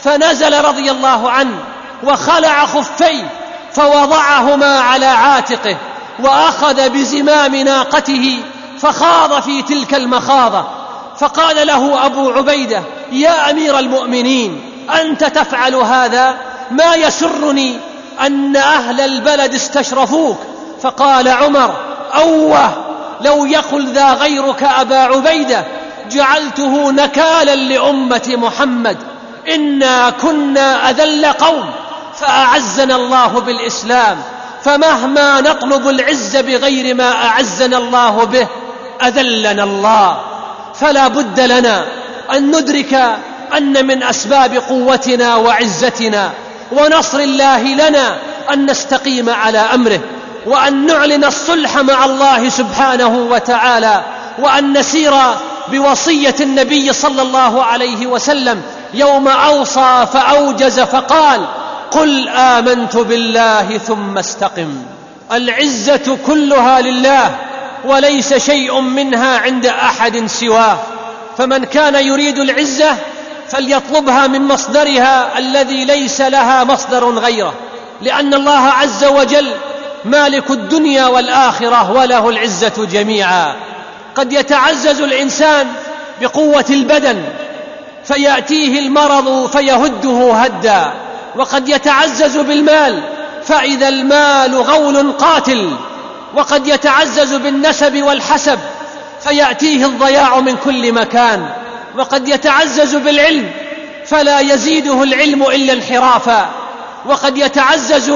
[0.02, 1.58] فنزل رضي الله عنه
[2.04, 3.28] وخلع خفيه
[3.72, 5.76] فوضعهما على عاتقه
[6.18, 8.42] وأخذ بزمام ناقته
[8.80, 10.64] فخاض في تلك المخاضة.
[11.18, 14.60] فقال له أبو عبيدة يا أمير المؤمنين
[15.00, 16.34] أنت تفعل هذا؟
[16.70, 17.78] ما يسرني
[18.20, 20.38] أن أهل البلد استشرفوك.
[20.82, 21.74] فقال عمر
[22.14, 22.70] اوه
[23.20, 25.64] لو يقل ذا غيرك أبا عبيدة
[26.10, 28.96] جعلته نكالا لأمة محمد.
[29.54, 31.70] إنا كنا أذل قوم
[32.20, 34.18] فأعزنا الله بالإسلام.
[34.64, 38.46] فمهما نطلب العز بغير ما أعزنا الله به
[39.02, 40.20] أذلنا الله.
[40.74, 41.84] فلا بد لنا
[42.32, 42.94] أن ندرك
[43.56, 46.30] أن من أسباب قوتنا وعزتنا
[46.72, 48.16] ونصر الله لنا
[48.52, 50.00] أن نستقيم على أمره.
[50.48, 54.02] وأن نعلن الصلح مع الله سبحانه وتعالى
[54.38, 55.12] وأن نسير
[55.68, 58.62] بوصية النبي صلى الله عليه وسلم
[58.94, 61.40] يوم أوصى فأوجز فقال
[61.90, 64.82] قل آمنت بالله ثم استقم.
[65.32, 67.36] العزة كلها لله
[67.84, 70.78] وليس شيء منها عند أحد سواه.
[71.38, 72.96] فمن كان يريد العزة
[73.48, 77.54] فليطلبها من مصدرها الذي ليس لها مصدر غيره
[78.02, 79.52] لأن الله عز وجل
[80.08, 83.54] مالك الدنيا والآخرة وله العزة جميعا.
[84.14, 85.66] قد يتعزز الإنسان
[86.20, 87.22] بقوة البدن
[88.04, 90.92] فيأتيه المرض فيهده هدا.
[91.36, 93.02] وقد يتعزز بالمال
[93.44, 95.70] فإذا المال غول قاتل.
[96.34, 98.58] وقد يتعزز بالنسب والحسب
[99.24, 101.48] فيأتيه الضياع من كل مكان.
[101.96, 103.50] وقد يتعزز بالعلم
[104.06, 106.48] فلا يزيده العلم إلا انحرافا.
[107.06, 108.12] وقد يتعزز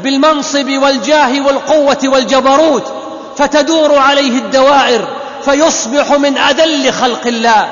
[0.00, 2.92] بالمنصب والجاه والقوة والجبروت
[3.36, 5.08] فتدور عليه الدوائر
[5.44, 7.68] فيصبح من أذل خلق الله.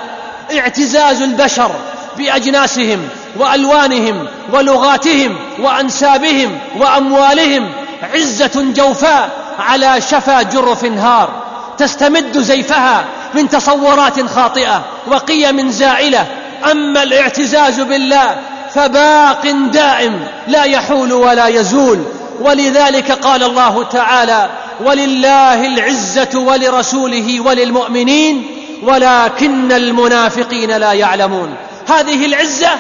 [0.59, 1.71] اعتزاز البشر
[2.19, 7.71] بأجناسهم وألوانهم ولغاتهم وأنسابهم وأموالهم
[8.15, 11.43] عزة جوفاء على شفا جرف هار.
[11.79, 13.05] تستمد زيفها
[13.35, 16.27] من تصورات خاطئة وقيم زائله
[16.71, 18.37] أما الاعتزاز بالله
[18.75, 22.05] فباق دائم لا يحول ولا يزول.
[22.41, 28.47] ولذلك قال الله تعالى ولله العزة ولرسوله وللمؤمنين
[28.83, 31.55] ولكن المنافقين لا يعلمون.
[31.89, 32.71] هذه العزة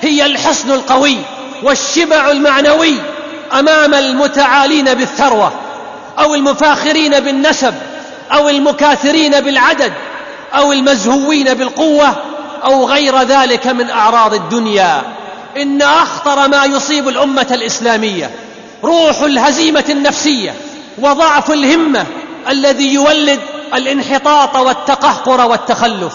[0.00, 1.16] هي الحصن القوي
[1.62, 2.94] والشبع المعنوي
[3.58, 5.52] أمام المتعالين بالثروة
[6.18, 7.74] أو المفاخرين بالنسب
[8.32, 9.92] أو المكاثرين بالعدد
[10.54, 12.14] أو المزهوين بالقوة
[12.64, 15.17] أو غير ذلك من أعراض الدنيا.
[15.56, 18.30] إن أخطر ما يصيب الأمة الإسلامية
[18.84, 20.54] روح الهزيمة النفسية
[20.98, 22.06] وضعف الهمة
[22.48, 23.40] الذي يولد
[23.74, 26.12] الانحطاط والتقهقر والتخلف.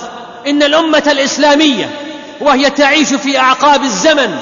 [0.48, 1.89] إن الأمة الإسلامية
[2.41, 4.38] وهي تعيش في أعقاب الزمن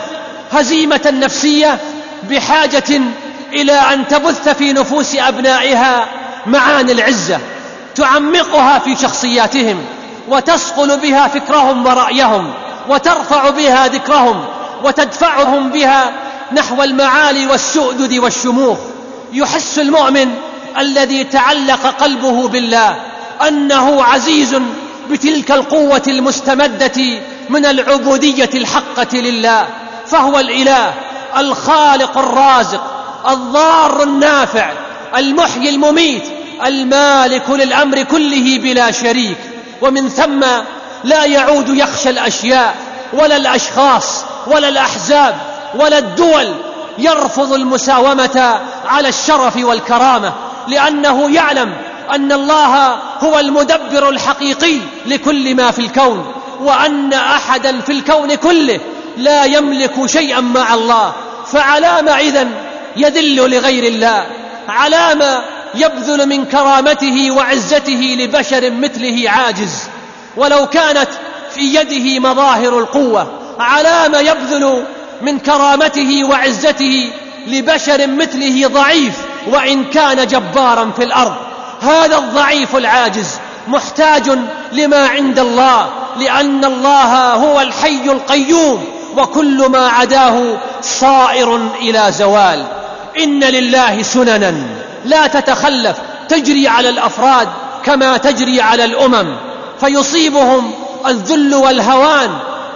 [0.51, 1.80] هزيمة نفسية
[2.30, 3.01] بحاجة
[3.54, 6.06] إلى أن تبث في نفوس أبنائها
[6.45, 7.39] معاني العزة
[7.95, 9.86] تعمقها في شخصياتهم
[10.27, 12.54] وتصقل بها فكرهم ورأيهم
[12.89, 14.45] وترفع بها ذكرهم
[14.83, 16.11] وتدفعهم بها
[16.51, 18.77] نحو المعالي والسؤدد والشموخ.
[19.33, 20.35] يحس المؤمن
[20.77, 22.95] الذي تعلق قلبه بالله
[23.47, 24.55] أنه عزيز
[25.09, 29.67] بتلك القوة المستمدة من العبودية الحقة لله
[30.07, 30.93] فهو الإله
[31.37, 32.83] الخالق الرازق
[33.29, 34.71] الضار النافع
[35.17, 36.23] المحيي المميت
[36.65, 39.37] المالك للأمر كله بلا شريك.
[39.81, 40.45] ومن ثم
[41.03, 42.75] لا يعود يخشى الأشياء
[43.13, 45.36] ولا الأشخاص ولا الأحزاب
[45.75, 46.56] ولا الدول
[46.97, 50.34] يرفض المساومة على الشرف والكرامة
[50.67, 51.73] لأنه يعلم
[52.15, 58.80] أن الله هو المدبر الحقيقي لكل ما في الكون وأن أحدا في الكون كله
[59.17, 61.13] لا يملك شيئا مع الله
[61.45, 62.51] فعلام إذن
[62.97, 64.25] يذل لغير الله
[64.69, 65.21] علام
[65.75, 69.84] يبذل من كرامته وعزته لبشر مثله عاجز
[70.38, 71.10] ولو كانت
[71.56, 72.80] في يده مظاهر
[73.51, 74.83] القوة علام يبذل
[75.21, 77.11] من كرامته وعزته
[77.47, 79.13] لبشر مثله ضعيف
[79.47, 81.35] وإن كان جبارا في الأرض.
[81.81, 84.31] هذا الضعيف العاجز محتاج
[84.71, 88.85] لما عند الله لأن الله هو الحي القيوم
[89.17, 92.65] وكل ما عداه صائر إلى زوال.
[93.23, 94.53] إن لله سننا
[95.05, 95.97] لا تتخلف
[96.29, 97.47] تجري على الأفراد
[97.83, 99.35] كما تجري على الأمم.
[99.79, 100.71] فيصيبهم
[101.07, 102.29] الذل والهوان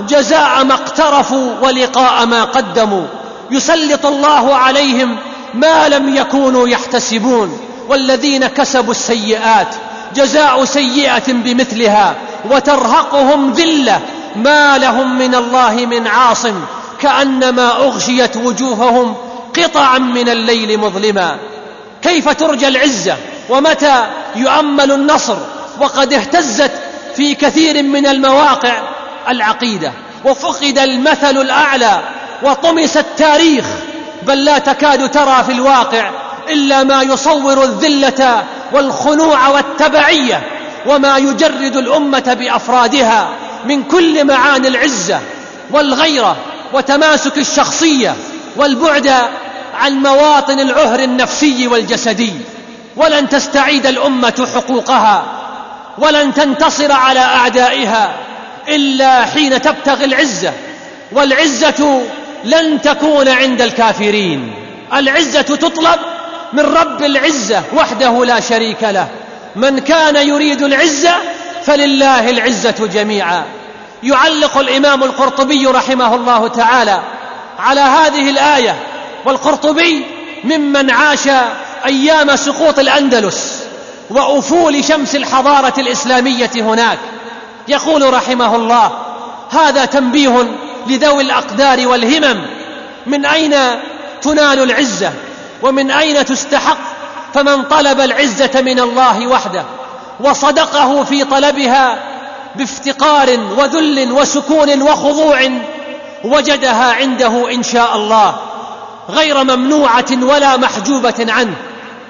[0.10, 3.04] جزاء ما اقترفوا ولقاء ما قدموا.
[3.52, 5.18] يسلط الله عليهم
[5.54, 7.60] ما لم يكونوا يحتسبون.
[7.90, 9.76] والذين كسبوا السيئات
[10.16, 12.16] جزاء سيئة بمثلها
[12.52, 14.00] وترهقهم ذلة.
[14.36, 16.56] ما لهم من الله من عاصم
[17.02, 19.16] كأنما أغشيت وجوههم
[19.58, 21.38] قطعا من الليل مظلما.
[22.02, 23.18] كيف ترجى العزة؟
[23.50, 25.36] ومتى يؤمل النصر؟
[25.82, 26.72] وقد اهتزت
[27.16, 28.95] في كثير من المواقع
[29.30, 29.92] العقيدة
[30.26, 32.00] وفقد المثل الأعلى
[32.44, 33.66] وطمس التاريخ
[34.24, 36.10] بل لا تكاد ترى في الواقع
[36.50, 40.44] إلا ما يصور الذلة والخنوع والتبعية
[40.88, 43.28] وما يجرد الأمة بأفرادها
[43.66, 45.20] من كل معاني العزة
[45.72, 46.36] والغيرة
[46.74, 48.16] وتماسك الشخصية
[48.56, 49.14] والبعد
[49.76, 52.34] عن مواطن العهر النفسي والجسدي.
[52.96, 55.24] ولن تستعيد الأمة حقوقها
[55.98, 58.14] ولن تنتصر على أعدائها.
[58.70, 60.54] إلا حين تبتغي العزة.
[61.12, 62.02] والعزة
[62.44, 64.54] لن تكون عند الكافرين.
[64.94, 66.00] العزة تطلب
[66.54, 69.08] من رب العزة وحده لا شريك له.
[69.56, 71.16] من كان يريد العزة
[71.64, 73.44] فلله العزة جميعا.
[74.04, 77.00] يعلق الإمام القرطبي رحمه الله تعالى
[77.60, 78.76] على هذه الآية.
[79.26, 80.06] والقرطبي
[80.44, 81.30] ممن عاش
[81.86, 83.64] أيام سقوط الأندلس
[84.10, 86.98] وأفول شمس الحضارة الإسلامية هناك.
[87.68, 88.92] يقول رحمه الله
[89.52, 90.48] هذا تنبيه
[90.88, 92.46] لذوي الأقدار والهمم.
[93.06, 93.56] من أين
[94.22, 95.12] تنال العزة؟
[95.64, 96.78] ومن أين تستحق؟
[97.34, 99.64] فمن طلب العزة من الله وحده
[100.20, 101.98] وصدقه في طلبها
[102.56, 105.50] بافتقار وذل وسكون وخضوع
[106.24, 108.36] وجدها عنده إن شاء الله
[109.10, 111.56] غير ممنوعة ولا محجوبة عنه.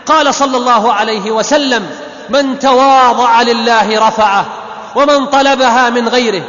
[0.06, 1.90] قال صلى الله عليه وسلم
[2.30, 4.46] من تواضع لله رفعه
[4.96, 6.44] ومن طلبها من غيره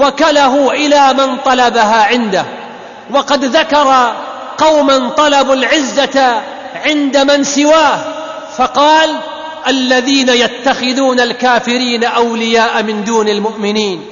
[0.00, 2.44] وكله إلى من طلبها عنده.
[3.10, 4.12] وقد ذكر
[4.58, 6.42] قوما طلبوا العزة
[6.84, 7.98] عند من سواه
[8.56, 9.10] فقال
[9.68, 14.04] الذين يتخذون الكافرين أولياء من دون المؤمنين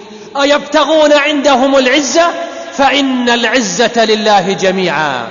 [0.42, 2.26] أيبتغون عندهم العزة؟
[2.72, 5.28] فإن العزة لله جميعا.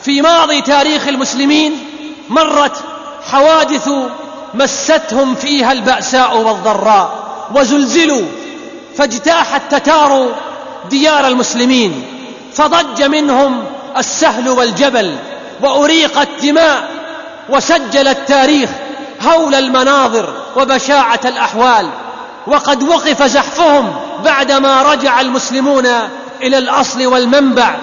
[0.00, 1.72] في ماضي تاريخ المسلمين
[2.28, 2.76] مرت
[3.30, 3.90] حوادث
[4.54, 7.21] مستهم فيها البأساء والضراء.
[7.54, 8.22] وزلزلوا
[8.96, 10.28] فاجتاح التتار
[10.90, 12.04] ديار المسلمين
[12.54, 13.64] فضج منهم
[13.96, 15.16] السهل والجبل
[15.60, 16.88] وأريقت دماء
[17.48, 18.70] وسجل التاريخ
[19.22, 21.88] هول المناظر وبشاعة الأحوال
[22.46, 25.86] وقد وقف زحفهم بعدما رجع المسلمون
[26.42, 27.74] إلى الأصل والمنبع.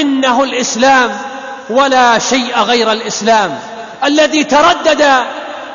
[0.00, 1.18] إنه الإسلام
[1.70, 3.58] ولا شيء غير الإسلام
[4.04, 5.24] الذي تردد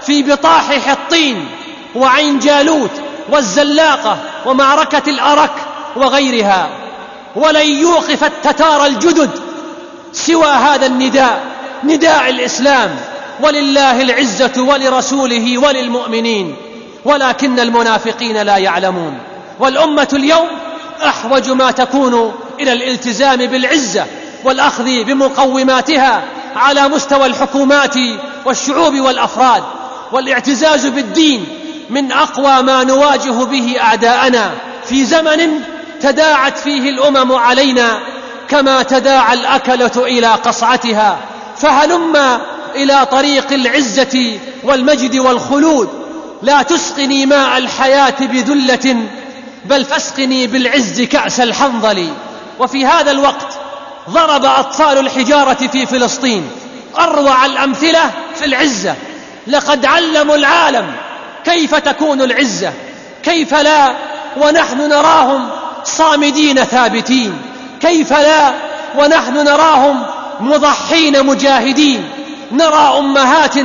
[0.01, 1.47] في بطاح حطين
[1.95, 2.91] وعين جالوت
[3.31, 5.51] والزلاقة ومعركة الأرك
[5.95, 6.69] وغيرها
[7.35, 9.29] ولن يوقف التتار الجدد
[10.13, 11.43] سوى هذا النداء
[11.83, 12.95] نداء الإسلام
[13.41, 16.55] ولله العزة ولرسوله وللمؤمنين
[17.05, 19.17] ولكن المنافقين لا يعلمون.
[19.59, 20.47] والأمة اليوم
[21.05, 24.05] أحوج ما تكون إلى الالتزام بالعزة
[24.43, 26.23] والأخذ بمقوماتها
[26.55, 27.95] على مستوى الحكومات
[28.45, 29.63] والشعوب والأفراد
[30.11, 31.45] والاعتزاز بالدين
[31.89, 34.51] من أقوى ما نواجه به أعداءنا
[34.85, 35.61] في زمن
[36.01, 37.99] تداعت فيه الأمم علينا
[38.49, 41.19] كما تداعى الأكلة إلى قصعتها
[41.57, 42.17] فهلم
[42.75, 45.89] إلى طريق العزة والمجد والخلود.
[46.41, 48.95] لا تسقني ماء الحياة بذلة
[49.65, 52.07] بل فاسقني بالعز كأس الحنظل.
[52.59, 53.59] وفي هذا الوقت
[54.09, 56.49] ضرب أطفال الحجارة في فلسطين
[56.99, 58.95] أروع الأمثلة في العزة.
[59.47, 60.95] لقد علموا العالم
[61.45, 62.73] كيف تكون العزة؟
[63.23, 63.91] كيف لا
[64.37, 65.47] ونحن نراهم
[65.83, 67.41] صامدين ثابتين؟
[67.81, 68.53] كيف لا
[68.97, 70.03] ونحن نراهم
[70.39, 72.09] مضحين مجاهدين؟
[72.51, 73.55] نرى أمهات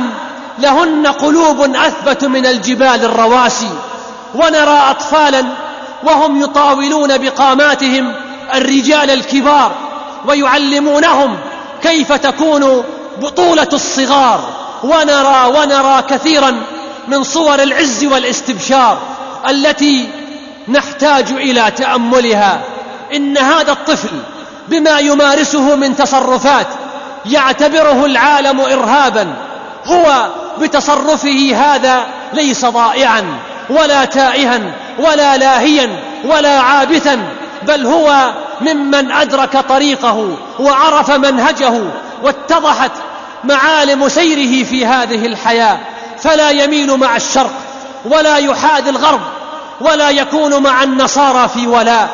[0.59, 3.69] لهن قلوب أثبت من الجبال الرواسي
[4.35, 5.45] ونرى اطفالا
[6.03, 8.13] وهم يطاولون بقاماتهم
[8.55, 9.71] الرجال الكبار
[10.27, 11.37] ويعلمونهم
[11.83, 12.83] كيف تكون
[13.21, 14.65] بطولة الصغار.
[14.83, 16.63] ونرى ونرى كثيرا
[17.07, 18.97] من صور العز والاستبشار
[19.49, 20.09] التي
[20.67, 22.61] نحتاج إلى تأملها.
[23.15, 24.09] إن هذا الطفل
[24.67, 26.67] بما يمارسه من تصرفات
[27.25, 29.33] يعتبره العالم ارهابا
[29.85, 30.27] هو
[30.61, 33.23] بتصرفه هذا ليس ضائعا
[33.69, 34.59] ولا تائها
[34.99, 35.89] ولا لاهيا
[36.25, 37.27] ولا عابثا
[37.63, 41.81] بل هو ممن أدرك طريقه وعرف منهجه
[42.23, 42.91] واتضحت
[43.43, 45.77] معالم سيره في هذه الحياة.
[46.25, 47.53] فلا يميل مع الشرق
[48.05, 49.21] ولا يحاذي الغرب
[49.81, 52.09] ولا يكون مع النصارى في ولاء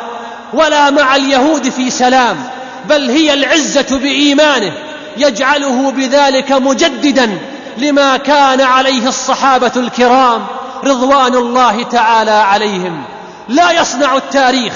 [0.54, 2.44] ولا مع اليهود في سلام
[2.90, 4.74] بل هي العزة بإيمانه
[5.18, 7.40] يجعله بذلك مجددا
[7.78, 10.46] لما كان عليه الصحابة الكرام
[10.84, 13.04] رضوان الله تعالى عليهم.
[13.50, 14.74] لا يصنع التاريخ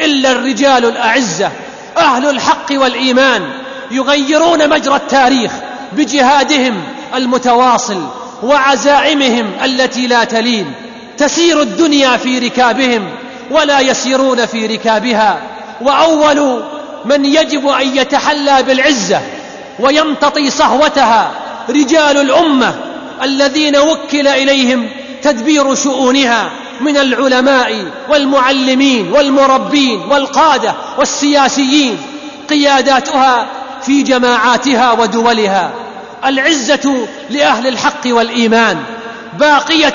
[0.00, 1.50] إلا الرجال الأعزة
[1.96, 3.42] أهل الحق والإيمان
[3.90, 5.52] يغيرون مجرى التاريخ
[5.92, 6.82] بجهادهم
[7.14, 8.06] المتواصل
[8.44, 10.72] وعزائمهم التي لا تلين.
[11.18, 13.08] تسير الدنيا في ركابهم
[13.50, 15.42] ولا يسيرون في ركابها.
[15.80, 16.62] وأول
[17.04, 19.20] من يجب أن يتحلى بالعزة
[19.80, 21.30] ويمتطي صهوتها
[21.70, 22.74] رجال الأمة
[23.22, 24.88] الذين وكل إليهم
[25.22, 31.98] تدبير شؤونها من العلماء والمعلمين والمربين والقادة والسياسيين.
[32.50, 33.46] قياداتها
[33.82, 35.83] في جماعاتها ودولها.
[36.26, 38.78] العزة لأهل الحق والإيمان
[39.38, 39.94] باقية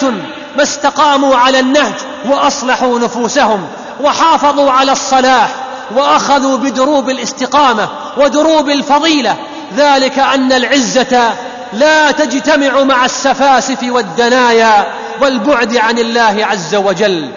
[0.57, 1.93] ما استقاموا على النهج
[2.25, 3.67] وأصلحوا نفوسهم
[4.01, 5.49] وحافظوا على الصلاح
[5.95, 9.35] وأخذوا بدروب الاستقامة ودروب الفضيلة.
[9.77, 11.33] ذلك أن العزة
[11.73, 14.87] لا تجتمع مع السفاسف والدنايا
[15.21, 17.29] والبعد عن الله عز وجل.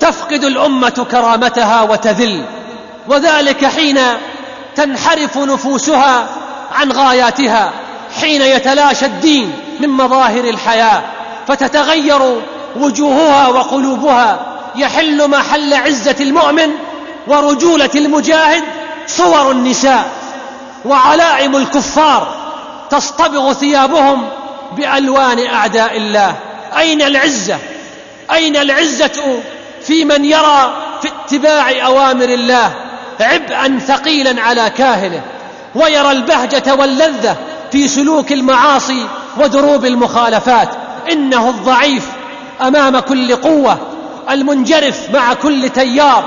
[0.00, 2.44] تفقد الأمة كرامتها وتذل
[3.08, 3.98] وذلك حين
[4.76, 6.26] تنحرف نفوسها
[6.72, 7.72] عن غاياتها.
[8.20, 11.02] حين يتلاشى الدين من مظاهر الحياة
[11.48, 12.42] فتتغير
[12.76, 14.46] وجوهها وقلوبها
[14.76, 16.70] يحل محل عزة المؤمن
[17.26, 18.62] ورجولة المجاهد
[19.06, 20.04] صور النساء
[20.84, 22.34] وعلائم الكفار
[22.90, 24.28] تصطبغ ثيابهم
[24.76, 26.34] بألوان أعداء الله.
[26.78, 27.58] أين العزة؟
[28.32, 29.40] أين العزة
[29.82, 32.72] في من يرى في اتباع أوامر الله؟
[33.20, 35.20] عبئا ثقيلا على كاهله
[35.74, 37.36] ويرى البهجة واللذة
[37.74, 39.06] في سلوك المعاصي
[39.36, 40.68] ودروب المخالفات.
[41.12, 42.06] إنه الضعيف
[42.60, 43.78] أمام كل قوة
[44.30, 46.24] المنجرف مع كل تيار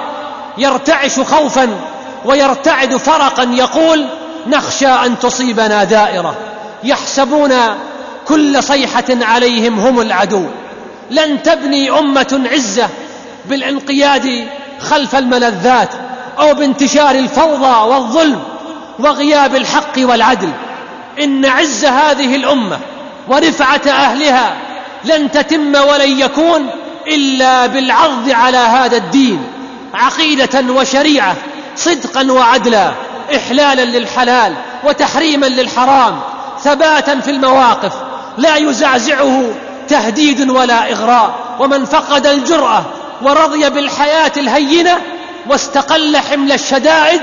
[0.57, 1.69] يرتعش خوفا
[2.25, 4.05] ويرتعد فرقا يقول
[4.47, 6.35] نخشى أن تصيبنا دائرة.
[6.83, 7.53] يحسبون
[8.27, 10.43] كل صيحة عليهم هم العدو.
[11.11, 12.89] لن تبني أمة عزة
[13.45, 14.47] بالانقياد
[14.79, 15.89] خلف الملذات
[16.39, 18.39] أو بانتشار الفوضى والظلم
[18.99, 20.51] وغياب الحق والعدل.
[21.23, 22.79] إن عز هذه الأمة
[23.27, 24.53] ورفعة أهلها
[25.05, 26.69] لن تتم ولن يكون
[27.07, 29.43] إلا بالعرض على هذا الدين
[29.93, 31.35] عقيدة وشريعة
[31.75, 32.91] صدقا وعدلا
[33.35, 34.53] احلالا للحلال
[34.83, 36.19] وتحريما للحرام
[36.63, 37.93] ثباتا في المواقف
[38.37, 39.43] لا يزعزعه
[39.87, 42.83] تهديد ولا إغراء ومن فقد الجرأة
[43.21, 44.97] ورضي بالحياة الهينة
[45.49, 47.21] واستقل حمل الشدائد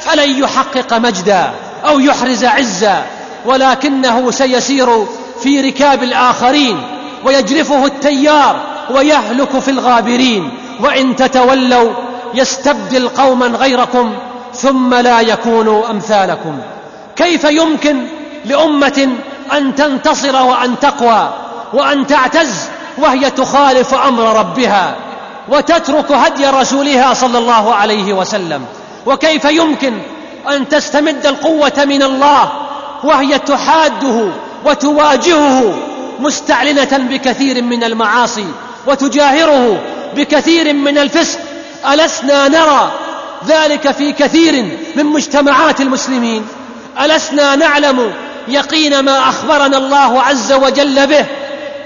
[0.00, 1.50] فلن يحقق مجدا
[1.84, 3.06] أو يحرز عزا.
[3.46, 5.06] ولكنه سيسير
[5.42, 6.82] في ركاب الآخرين
[7.24, 10.50] ويجرفه التيار ويهلك في الغابرين.
[10.80, 11.92] وإن تتولوا
[12.34, 14.14] يستبدل قوما غيركم
[14.54, 16.58] ثم لا يكونوا أمثالكم.
[17.16, 18.06] كيف يمكن
[18.44, 19.08] لأمة
[19.52, 21.34] أن تنتصر وأن تقوى
[21.72, 22.68] وأن تعتز
[22.98, 24.96] وهي تخالف أمر ربها
[25.48, 28.64] وتترك هدي رسولها صلى الله عليه وسلم؟
[29.06, 29.92] وكيف يمكن
[30.48, 32.65] أن تستمد القوة من الله
[33.04, 34.28] وهي تحاده
[34.64, 35.74] وتواجهه
[36.20, 38.46] مستعلنة بكثير من المعاصي
[38.86, 39.80] وتجاهره
[40.16, 41.38] بكثير من الفسق.
[41.92, 42.92] ألسنا نرى
[43.46, 46.46] ذلك في كثير من مجتمعات المسلمين.
[47.00, 48.12] ألسنا نعلم
[48.48, 51.26] يقين ما أخبرنا الله عز وجل به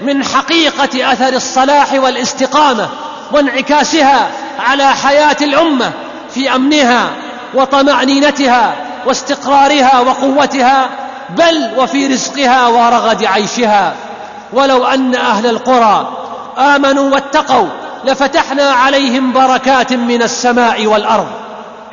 [0.01, 2.89] من حقيقة أثر الصلاح والاستقامة
[3.31, 5.91] وانعكاسها على حياة الأمة
[6.33, 7.09] في أمنها
[7.53, 8.75] وطمأنينتها
[9.05, 10.89] واستقرارها وقوتها
[11.29, 13.93] بل وفي رزقها ورغد عيشها.
[14.53, 16.17] ولو أن أهل القرى
[16.57, 17.67] آمنوا واتقوا
[18.05, 21.27] لفتحنا عليهم بركات من السماء والأرض.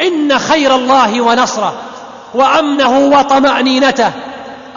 [0.00, 1.74] إن خير الله ونصره
[2.34, 4.10] وأمنه وطمأنينته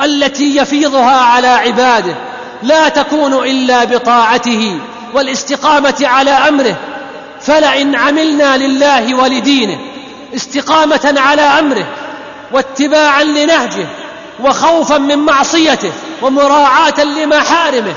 [0.04, 2.16] التي يفيضها على عباده.
[2.64, 4.80] لا تكون إلا بطاعته
[5.14, 6.76] والاستقامة على أمره.
[7.42, 9.78] فلئن عملنا لله ولدينه
[10.36, 11.86] استقامة على أمره
[12.54, 13.86] واتباعا لنهجه
[14.44, 15.92] وخوفا من معصيته
[16.22, 17.94] ومراعاة لمحارمه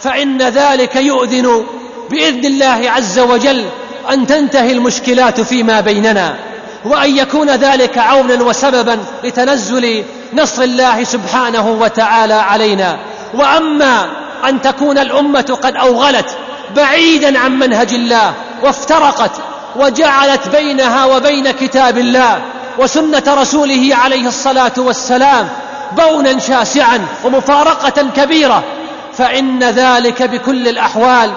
[0.00, 1.66] فإن ذلك يؤذن
[2.10, 3.64] بإذن الله عز وجل
[4.10, 6.36] أن تنتهي المشكلات فيما بيننا
[6.84, 12.98] وأن يكون ذلك عونا وسببا لتنزل نصر الله سبحانه وتعالى علينا.
[13.34, 14.06] وأما
[14.48, 16.36] أن تكون الأمة قد أوغلت
[16.76, 19.30] بعيدا عن منهج الله وافترقت
[19.76, 22.42] وجعلت بينها وبين كتاب الله
[22.78, 25.48] وسنة رسوله عليه الصلاة والسلام
[25.96, 28.64] بونا شاسعا ومفارقة كبيرة
[29.12, 31.30] فإن ذلك بكل الأحوال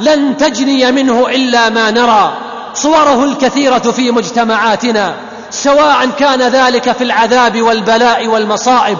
[0.00, 2.32] لن تجني منه إلا ما نرى.
[2.74, 5.14] صوره الكثيرة في مجتمعاتنا
[5.50, 8.98] سواء كان ذلك في العذاب والبلاء والمصائب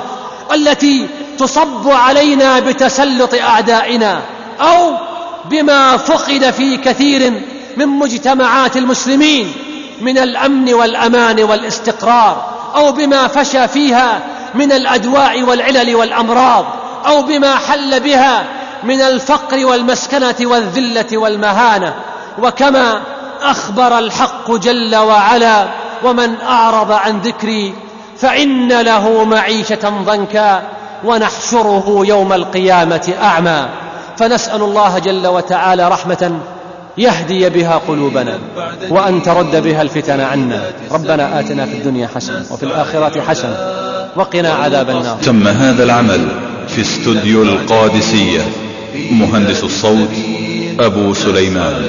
[0.52, 1.08] التي
[1.38, 4.20] تصب علينا بتسلط أعدائنا
[4.60, 4.96] أو
[5.44, 7.42] بما فقد في كثير
[7.76, 9.52] من مجتمعات المسلمين.
[10.00, 12.44] من الأمن والأمان والاستقرار
[12.76, 14.20] أو بما فشى فيها
[14.54, 16.64] من الأدواء والعلل والأمراض
[17.06, 18.44] أو بما حل بها
[18.84, 21.94] من الفقر والمسكنة والذلة والمهانة.
[22.42, 23.00] وكما
[23.42, 25.66] أخبر الحق جل وعلا
[26.04, 27.74] ومن أعرض عن ذكري
[28.18, 30.62] فإن له معيشة ضنكا
[31.04, 33.68] ونحشره يوم القيامة أعمى.
[34.18, 36.40] فنسأل الله جل وتعالى رحمة
[36.98, 38.38] يهدي بها قلوبنا
[38.90, 40.62] وأن ترد بها الفتن عنا.
[40.90, 43.56] ربنا آتنا في الدنيا حسنة وفي الآخرة حسنة
[44.16, 45.18] وقنا عذاب النار.
[45.22, 46.20] تم هذا العمل
[46.68, 48.40] في استوديو القادسية.
[49.10, 50.08] مهندس الصوت
[50.80, 51.88] أبو سليمان.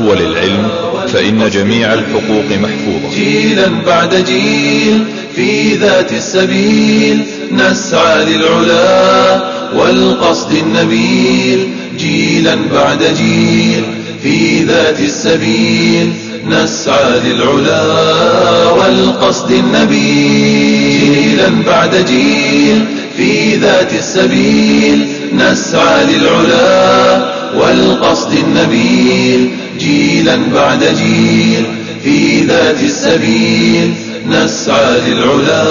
[0.00, 0.68] وللعلم
[1.08, 3.14] فإن جميع الحقوق محفوظة.
[3.14, 7.22] جيلا بعد جيل في ذات السبيل.
[7.52, 9.42] نسعى للعلا
[9.74, 11.68] والقصد النبيل.
[11.98, 16.12] جيلا بعد جيل في ذات السبيل
[16.46, 17.82] نسعى للعلا
[18.70, 22.84] والقصد النبيل جيلا بعد جيل
[23.16, 31.64] في ذات السبيل نسعى للعلا والقصد النبيل جيلا بعد جيل
[32.04, 33.94] في ذات السبيل
[34.26, 35.62] نسعى للعلا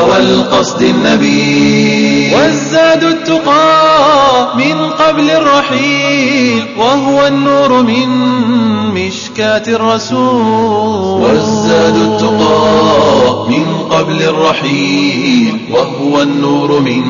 [0.00, 8.08] والقصد النبيل والزاد التقى من قبل الرحيل وهو النور من
[8.94, 11.22] مشكاة الرسول.
[11.22, 17.02] والزاد التقى من قبل الرحيل وهو النور من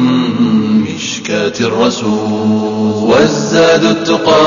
[0.82, 4.42] مشكاة الرسول والزاد التقى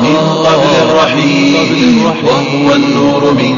[0.00, 3.54] من قبل الرحيل وهو النور من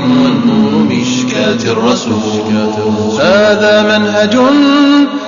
[0.90, 3.20] مشكاة الرسول.
[3.20, 4.36] هذا منهج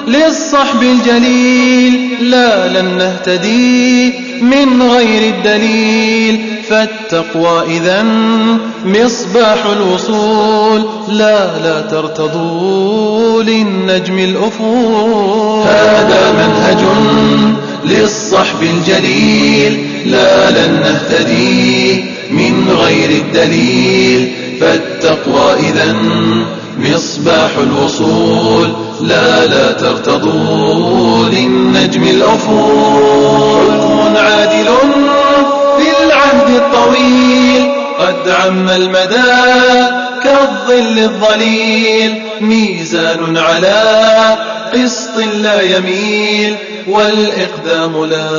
[0.08, 6.40] للصحب الجليل لا لن نهتدي من غير الدليل.
[6.68, 8.04] فالتقوى إذا
[8.84, 15.66] مصباح الوصول لا لا ترتضوا للنجم الأفول.
[15.66, 16.84] هذا منهج
[17.84, 24.32] للصحب الجليل لا لن نهتدي من غير الدليل.
[24.60, 25.96] فالتقوى إذا
[26.78, 33.80] مصباح الوصول لا لا ترتضوا للنجم الأفول.
[33.80, 34.68] حكم عادل
[35.78, 39.32] في العهد الطويل قد عم المدى
[40.24, 42.22] كالظل الظليل.
[42.40, 43.82] ميزان على
[44.74, 46.56] قسط لا يميل
[46.88, 48.30] والإقدام لا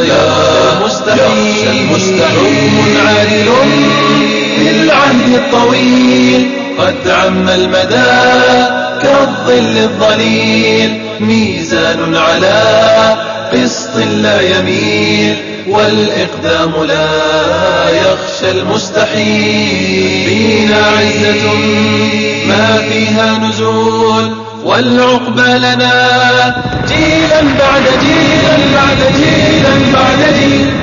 [0.00, 3.50] يخشى المستحيل حكم عادل
[4.56, 6.50] في العهد الطويل.
[6.78, 8.12] قد عم المدى
[9.02, 11.02] كالظل الظليل.
[11.20, 12.62] ميزان على
[13.52, 15.36] قسط لا يميل
[15.68, 17.08] والإقدام لا
[17.90, 20.26] يخشى المستحيل.
[20.28, 21.54] فينا عزة
[22.48, 24.41] ما فيها نزول.
[24.64, 26.54] والعقبى لنا.
[26.88, 30.81] جيلا بعد جيلا بعد جيلا بعد جيل